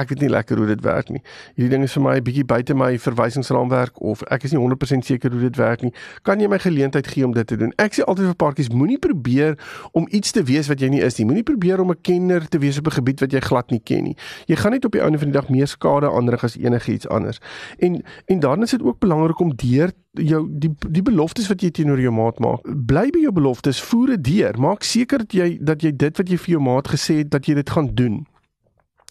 ek 0.00 0.08
weet 0.12 0.20
nie 0.20 0.30
lekker 0.32 0.56
hoe 0.56 0.66
dit 0.66 0.82
werk 0.84 1.10
nie. 1.10 1.22
Hierdie 1.56 1.70
ding 1.76 1.84
is 1.86 1.92
vir 1.92 2.02
my 2.02 2.16
'n 2.16 2.24
bietjie 2.24 2.44
buite 2.44 2.74
my 2.74 2.98
verwysingsraamwerk 2.98 4.00
of 4.00 4.22
ek 4.30 4.44
is 4.44 4.52
nie 4.52 4.60
100% 4.60 5.04
seker 5.04 5.30
hoe 5.30 5.40
dit 5.40 5.56
werk 5.56 5.82
nie. 5.82 5.92
Kan 6.22 6.40
jy 6.40 6.48
my 6.48 6.58
geleentheid 6.58 7.06
gee 7.06 7.24
om 7.24 7.32
dit 7.32 7.46
te 7.46 7.56
doen? 7.56 7.72
Ek 7.78 7.94
sê 7.94 8.02
altyd 8.04 8.26
vir 8.26 8.34
paartjies, 8.34 8.68
moenie 8.68 8.98
probeer 8.98 9.58
om 9.92 10.06
iets 10.10 10.30
te 10.32 10.42
wees 10.42 10.68
wat 10.68 10.80
jy 10.80 10.88
nie 10.88 11.00
is 11.00 11.18
nie. 11.18 11.26
Moenie 11.26 11.42
probeer 11.42 11.80
om 11.80 11.90
'n 11.90 12.00
kenner 12.02 12.48
te 12.48 12.58
wees 12.58 12.78
op 12.78 12.86
'n 12.86 12.98
gebied 13.00 13.20
wat 13.20 13.32
jy 13.32 13.40
glad 13.40 13.70
nie 13.70 13.80
ken 13.80 14.04
nie. 14.04 14.16
Jy 14.46 14.56
gaan 14.56 14.72
net 14.72 14.84
op 14.84 14.92
die 14.92 15.00
einde 15.00 15.18
van 15.18 15.30
die 15.30 15.38
dag 15.40 15.48
meer 15.48 15.66
skade 15.66 16.10
aanrig 16.10 16.44
as 16.44 16.56
enigiets 16.56 17.08
anders. 17.08 17.38
En 17.78 18.02
en 18.26 18.40
dan 18.40 18.62
is 18.62 18.70
dit 18.70 18.82
ook 18.82 18.98
belangrik 18.98 19.40
om 19.40 19.52
deur 19.56 19.92
jou 20.12 20.46
die 20.50 20.70
die 20.88 21.02
beloftes 21.02 21.48
wat 21.48 21.62
jy 21.62 21.70
teenoor 21.70 22.00
jou 22.00 22.12
maat 22.14 22.38
maak, 22.42 22.64
bly 22.64 23.08
by 23.14 23.22
jou 23.26 23.32
beloftes, 23.32 23.80
voer 23.90 24.16
dit 24.16 24.24
deur. 24.24 24.58
Maak 24.58 24.82
seker 24.86 25.24
dat 25.24 25.32
jy 25.32 25.58
dat 25.60 25.82
jy 25.82 25.92
dit 25.96 26.16
wat 26.16 26.28
jy 26.28 26.38
vir 26.38 26.54
jou 26.56 26.62
maat 26.62 26.88
gesê 26.88 27.22
het 27.22 27.30
dat 27.30 27.46
jy 27.46 27.54
dit 27.54 27.70
gaan 27.70 27.94
doen. 27.94 28.24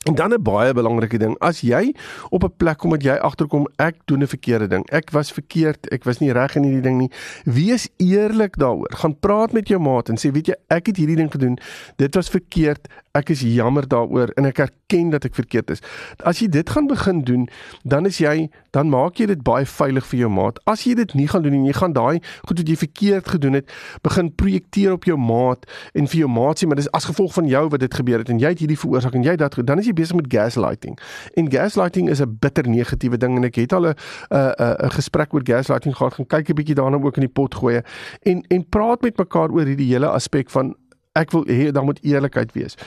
En 0.06 0.16
dan 0.16 0.34
'n 0.34 0.42
baie 0.42 0.74
belangrike 0.74 1.18
ding, 1.18 1.38
as 1.40 1.62
jy 1.62 1.96
op 2.30 2.44
'n 2.44 2.54
plek 2.58 2.78
kom 2.78 2.90
wat 2.90 3.04
jy 3.04 3.16
agterkom 3.16 3.68
ek 3.76 3.96
doen 4.06 4.22
'n 4.22 4.28
verkeerde 4.28 4.68
ding. 4.68 4.90
Ek 4.90 5.10
was 5.10 5.32
verkeerd, 5.32 5.90
ek 5.90 6.04
was 6.04 6.18
nie 6.18 6.32
reg 6.32 6.56
in 6.56 6.64
hierdie 6.64 6.82
ding 6.82 6.98
nie. 6.98 7.12
Wees 7.44 7.90
eerlik 7.98 8.58
daaroor. 8.58 8.94
Gaan 8.96 9.20
praat 9.20 9.52
met 9.52 9.68
jou 9.68 9.80
maat 9.80 10.10
en 10.10 10.16
sê, 10.16 10.32
weet 10.32 10.46
jy, 10.46 10.56
ek 10.68 10.86
het 10.86 10.98
hierdie 10.98 11.16
ding 11.16 11.32
gedoen. 11.32 11.58
Dit 11.96 12.16
was 12.16 12.30
verkeerd. 12.30 12.88
Ek 13.12 13.30
is 13.30 13.42
jammer 13.42 13.88
daaroor 13.88 14.30
en 14.36 14.46
ek 14.46 14.60
erken 14.60 15.10
dat 15.10 15.26
ek 15.26 15.36
verkeerd 15.36 15.70
is. 15.70 15.82
As 16.24 16.40
jy 16.40 16.48
dit 16.48 16.70
gaan 16.70 16.88
begin 16.88 17.24
doen, 17.24 17.50
dan 17.84 18.06
is 18.06 18.18
jy 18.18 18.50
dan 18.78 18.90
maak 18.90 19.18
jy 19.18 19.26
dit 19.26 19.42
baie 19.42 19.66
veilig 19.66 20.06
vir 20.06 20.20
jou 20.20 20.30
maat. 20.30 20.60
As 20.70 20.84
jy 20.86 20.94
dit 20.94 21.14
nie 21.18 21.28
gaan 21.28 21.42
doen 21.42 21.56
nie, 21.56 21.72
jy 21.72 21.78
gaan 21.80 21.96
daai 21.96 22.20
goed 22.46 22.60
wat 22.62 22.70
jy 22.70 22.76
verkeerd 22.76 23.32
gedoen 23.34 23.58
het, 23.58 23.72
begin 24.06 24.30
projekteer 24.36 24.94
op 24.94 25.08
jou 25.10 25.18
maat 25.18 25.66
en 25.98 26.08
vir 26.08 26.20
jou 26.20 26.30
maat 26.30 26.62
sê, 26.62 26.70
maar 26.70 26.78
dis 26.80 26.92
as 26.94 27.10
gevolg 27.10 27.34
van 27.34 27.50
jou 27.50 27.64
wat 27.74 27.80
dit 27.80 28.00
gebeur 28.02 28.22
het 28.22 28.30
en 28.30 28.42
jy 28.44 28.54
het 28.54 28.62
hierdie 28.62 28.78
veroorsaak 28.78 29.18
en 29.18 29.26
jy 29.26 29.36
dat 29.40 29.58
dan 29.66 29.82
is 29.82 29.87
jy 29.88 29.94
besig 29.94 30.16
met 30.16 30.30
gaslighting. 30.32 30.98
En 31.36 31.52
gaslighting 31.52 32.10
is 32.10 32.22
'n 32.22 32.38
bitter 32.40 32.68
negatiewe 32.68 33.18
ding 33.18 33.38
en 33.38 33.44
ek 33.44 33.56
het 33.56 33.74
al 33.74 33.88
'n 33.88 33.96
'n 34.32 34.86
'n 34.86 34.92
gesprek 34.92 35.34
oor 35.34 35.42
gaslighting 35.44 35.96
gehad. 35.96 36.14
Gaan 36.14 36.28
kyk 36.28 36.50
'n 36.50 36.56
bietjie 36.56 36.76
daarna 36.76 36.98
ook 36.98 37.18
in 37.18 37.26
die 37.28 37.34
pot 37.34 37.56
gooi 37.56 37.82
en 38.24 38.44
en 38.48 38.70
praat 38.70 39.02
met 39.02 39.18
mekaar 39.18 39.52
oor 39.52 39.66
hierdie 39.66 39.94
hele 39.94 40.08
aspek 40.08 40.50
van 40.50 40.76
ek 41.18 41.32
wil 41.32 41.46
hê 41.50 41.72
daar 41.74 41.84
moet 41.84 42.00
eerlikheid 42.04 42.54
wees. 42.54 42.78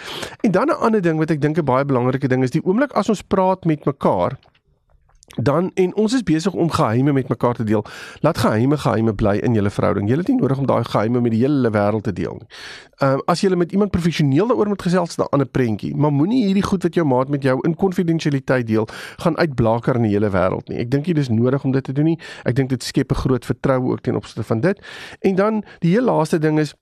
En 0.41 0.51
dan 0.51 0.67
'n 0.67 0.81
ander 0.81 1.01
ding 1.01 1.19
wat 1.19 1.31
ek 1.31 1.41
dink 1.41 1.59
'n 1.59 1.65
baie 1.65 1.85
belangrike 1.85 2.29
ding 2.29 2.43
is, 2.43 2.51
die 2.51 2.65
oomblik 2.65 2.93
as 2.93 3.09
ons 3.09 3.23
praat 3.23 3.65
met 3.65 3.85
mekaar, 3.85 4.39
dan 5.37 5.71
en 5.75 5.95
ons 5.95 6.14
is 6.14 6.23
besig 6.23 6.53
om 6.53 6.71
geheime 6.71 7.12
met 7.12 7.29
mekaar 7.29 7.55
te 7.55 7.64
deel. 7.64 7.85
Laat 8.21 8.38
geheime 8.38 8.77
geheime 8.77 9.14
bly 9.14 9.37
in 9.37 9.55
julle 9.55 9.71
verhouding. 9.71 10.09
Jy 10.09 10.16
het 10.16 10.29
nie 10.29 10.37
nodig 10.40 10.59
om 10.59 10.66
daai 10.66 10.85
geheime 10.85 11.21
met 11.21 11.31
die 11.31 11.40
hele 11.45 11.71
wêreld 11.71 12.03
te 12.03 12.12
deel 12.12 12.40
nie. 12.40 12.49
Ehm 13.01 13.14
uh, 13.14 13.23
as 13.31 13.40
jy 13.40 13.55
met 13.55 13.73
iemand 13.73 13.90
professioneel 13.90 14.51
daaroor 14.51 14.69
moet 14.69 14.83
gesels, 14.83 15.16
dan 15.16 15.27
'n 15.27 15.33
ander 15.33 15.49
prentjie. 15.49 15.97
Maar 15.97 16.12
moenie 16.12 16.45
hierdie 16.45 16.62
goed 16.62 16.83
wat 16.83 16.95
jou 16.95 17.07
maat 17.07 17.29
met 17.29 17.43
jou 17.43 17.59
in 17.62 17.75
konfidensialiteit 17.75 18.66
deel, 18.66 18.88
gaan 19.16 19.37
uitblaker 19.37 19.97
in 19.97 20.03
die 20.03 20.12
hele 20.12 20.31
wêreld 20.31 20.69
nie. 20.69 20.79
Ek 20.79 20.90
dink 20.90 21.07
jy 21.07 21.12
dis 21.12 21.29
nodig 21.29 21.64
om 21.64 21.73
dit 21.73 21.85
te 21.85 21.93
doen 21.93 22.05
nie. 22.05 22.19
Ek 22.45 22.55
dink 22.55 22.69
dit 22.69 22.83
skep 22.83 23.12
'n 23.12 23.14
groot 23.14 23.45
vertroue 23.45 23.90
ook 23.90 24.01
ten 24.01 24.16
opsigte 24.16 24.43
van 24.43 24.61
dit. 24.61 24.81
En 25.21 25.35
dan 25.35 25.64
die 25.79 25.90
heel 25.90 26.05
laaste 26.05 26.38
ding 26.38 26.59
is 26.59 26.75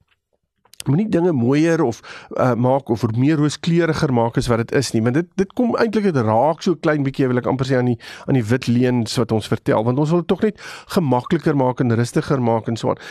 moenie 0.87 1.09
dinge 1.11 1.33
mooier 1.33 1.83
of 1.83 1.99
uh, 2.37 2.55
maak 2.55 2.89
of 2.89 3.03
meer 3.17 3.37
rooskleuriger 3.41 4.13
maak 4.15 4.37
as 4.39 4.47
wat 4.47 4.63
dit 4.63 4.75
is 4.79 4.93
nie 4.95 5.03
want 5.03 5.19
dit 5.19 5.27
dit 5.41 5.53
kom 5.59 5.75
eintlik 5.77 6.07
dit 6.07 6.21
raak 6.23 6.63
so 6.63 6.79
klein 6.79 7.03
bietjie 7.03 7.27
wil 7.27 7.41
ek 7.41 7.49
amper 7.51 7.67
sê 7.67 7.81
aan 7.81 7.91
die 7.91 7.97
aan 8.31 8.39
die 8.39 8.45
wit 8.47 8.69
leens 8.71 9.17
wat 9.19 9.35
ons 9.35 9.49
vertel 9.51 9.83
want 9.89 9.99
ons 9.99 10.13
wil 10.15 10.23
dit 10.23 10.29
tog 10.31 10.45
net 10.47 10.61
gemakliker 10.95 11.59
maak 11.59 11.83
en 11.83 11.91
rustiger 11.99 12.39
maak 12.39 12.69
en 12.71 12.79
so 12.79 12.93
aan. 12.93 13.03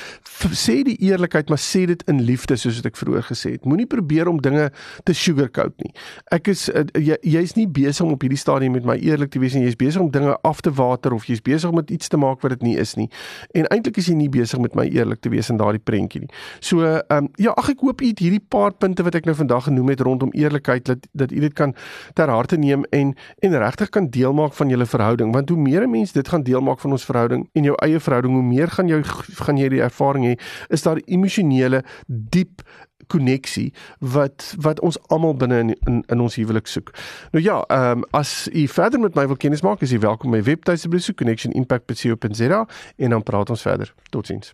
Sê 0.56 0.78
die 0.88 0.96
eerlikheid 1.10 1.52
maar 1.52 1.60
sê 1.60 1.84
dit 1.90 2.06
in 2.08 2.22
liefde 2.24 2.56
soos 2.56 2.80
wat 2.80 2.88
ek 2.94 3.02
vroeër 3.02 3.28
gesê 3.28 3.54
het. 3.58 3.68
Moenie 3.68 3.88
probeer 3.90 4.32
om 4.32 4.40
dinge 4.44 4.70
te 5.04 5.16
sugarcoat 5.18 5.76
nie. 5.84 5.92
Ek 6.32 6.48
is 6.54 6.68
uh, 6.72 6.86
jy 6.96 7.20
jy's 7.28 7.58
nie 7.60 7.68
besig 7.68 8.06
om 8.06 8.16
op 8.16 8.24
hierdie 8.24 8.40
stadium 8.40 8.78
met 8.78 8.88
my 8.88 8.96
eerlik 8.96 9.34
te 9.36 9.44
wees 9.44 9.58
en 9.58 9.66
jy's 9.66 9.78
besig 9.80 10.02
om 10.02 10.12
dinge 10.14 10.38
af 10.48 10.64
te 10.64 10.72
water 10.72 11.16
of 11.18 11.28
jy's 11.28 11.44
besig 11.44 11.74
om 11.74 11.84
iets 11.84 12.08
te 12.08 12.20
maak 12.22 12.40
wat 12.46 12.56
dit 12.56 12.66
nie 12.70 12.78
is 12.80 12.96
nie. 12.96 13.10
En 13.58 13.68
eintlik 13.76 14.00
is 14.00 14.08
jy 14.08 14.16
nie 14.18 14.32
besig 14.32 14.64
met 14.64 14.78
my 14.78 14.88
eerlik 14.88 15.20
te 15.26 15.34
wees 15.34 15.52
in 15.52 15.60
daardie 15.60 15.84
prentjie 15.84 16.24
nie. 16.24 16.32
So 16.64 16.88
ehm 16.88 17.28
um, 17.28 17.32
ja 17.42 17.57
ag 17.58 17.72
ek 17.74 17.84
hoop 17.86 18.02
u 18.02 18.10
het 18.12 18.22
hierdie 18.22 18.44
paar 18.54 18.74
punte 18.74 19.04
wat 19.06 19.16
ek 19.18 19.26
nou 19.26 19.36
vandag 19.38 19.68
genoem 19.68 19.94
het 19.94 20.02
rondom 20.06 20.34
eerlikheid 20.38 20.86
dat 20.86 21.08
dat 21.18 21.32
u 21.32 21.40
dit 21.42 21.54
kan 21.58 21.76
ter 22.14 22.30
harte 22.30 22.58
neem 22.58 22.86
en 22.94 23.16
en 23.40 23.58
regtig 23.58 23.90
kan 23.90 24.10
deel 24.14 24.34
maak 24.34 24.54
van 24.54 24.70
julle 24.70 24.86
verhouding 24.86 25.34
want 25.34 25.50
hoe 25.50 25.60
meer 25.60 25.88
'n 25.88 25.92
mens 25.92 26.12
dit 26.12 26.28
gaan 26.28 26.44
deel 26.44 26.62
maak 26.62 26.80
van 26.80 26.92
ons 26.92 27.06
verhouding 27.06 27.50
en 27.54 27.64
jou 27.64 27.76
eie 27.76 28.00
verhouding 28.00 28.34
hoe 28.34 28.44
meer 28.44 28.68
gaan 28.68 28.88
jou 28.88 29.02
gaan 29.46 29.58
jy 29.58 29.70
die 29.70 29.82
ervaring 29.82 30.26
hê 30.26 30.40
is 30.70 30.82
daar 30.82 31.02
emosionele 31.06 31.84
diep 32.08 32.62
koneksie 33.08 33.74
wat 34.00 34.54
wat 34.60 34.80
ons 34.80 35.00
almal 35.08 35.36
binne 35.36 35.60
in, 35.60 35.76
in 35.86 36.04
in 36.08 36.20
ons 36.20 36.36
huwelik 36.36 36.68
soek. 36.68 36.94
Nou 37.32 37.44
ja, 37.44 37.62
ehm 37.68 37.98
um, 37.98 38.06
as 38.12 38.50
u 38.54 38.68
verder 38.68 39.00
met 39.00 39.16
my 39.16 39.28
wil 39.28 39.38
kennis 39.38 39.62
maak, 39.62 39.82
is 39.82 39.92
u 39.92 40.00
welkom 40.00 40.30
my 40.30 40.44
webtuiste 40.44 40.90
besoek 40.90 41.18
connectionimpact.co.za 41.18 42.68
en 42.96 43.10
dan 43.10 43.24
praat 43.24 43.50
ons 43.50 43.62
verder. 43.62 43.94
Totsiens. 44.10 44.54